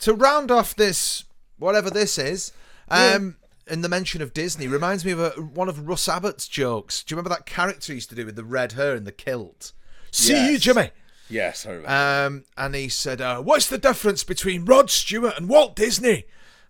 [0.00, 1.24] to round off this,
[1.58, 2.52] whatever this is,
[2.88, 3.36] um,
[3.66, 7.02] in the mention of Disney, reminds me of a, one of Russ Abbott's jokes.
[7.02, 9.12] Do you remember that character he used to do with the red hair and the
[9.12, 9.72] kilt?
[10.10, 10.90] See you, Jimmy.
[11.34, 11.90] Yes, I remember.
[11.90, 16.24] Um, and he said, uh, "What's the difference between Rod Stewart and Walt Disney?"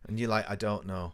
[0.07, 1.13] and you're like, I don't know.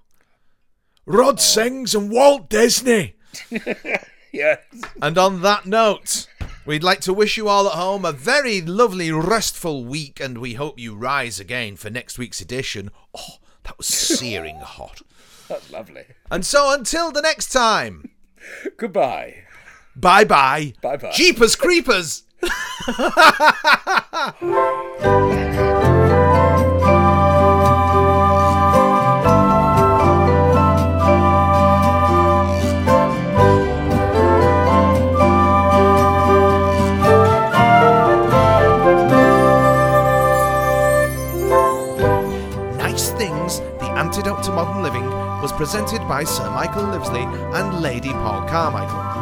[1.06, 3.14] Rod sings and Walt Disney.
[4.32, 4.59] Yeah.
[5.02, 6.28] And on that note,
[6.64, 10.55] we'd like to wish you all at home a very lovely, restful week, and we
[10.55, 12.90] hope you rise again for next week's edition.
[13.12, 13.86] Oh, that was
[14.18, 15.02] searing hot.
[15.48, 16.05] That's lovely.
[16.31, 18.10] And so until the next time,
[18.77, 19.43] Goodbye.
[19.97, 20.74] bye bye.
[20.81, 21.10] Bye-bye.
[21.12, 22.22] Jeepers creepers.
[42.79, 45.05] Nice Things, The Antidote to Modern Living,
[45.43, 49.19] was presented by Sir Michael Livesley and Lady Paul Carmichael.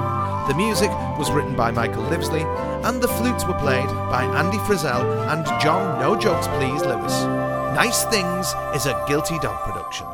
[0.49, 0.89] The music
[1.19, 2.43] was written by Michael Livesley,
[2.83, 7.23] and the flutes were played by Andy Frizzell and John No Jokes Please Lewis.
[7.75, 10.07] Nice Things is a Guilty Dog production.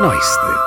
[0.00, 0.57] nice things.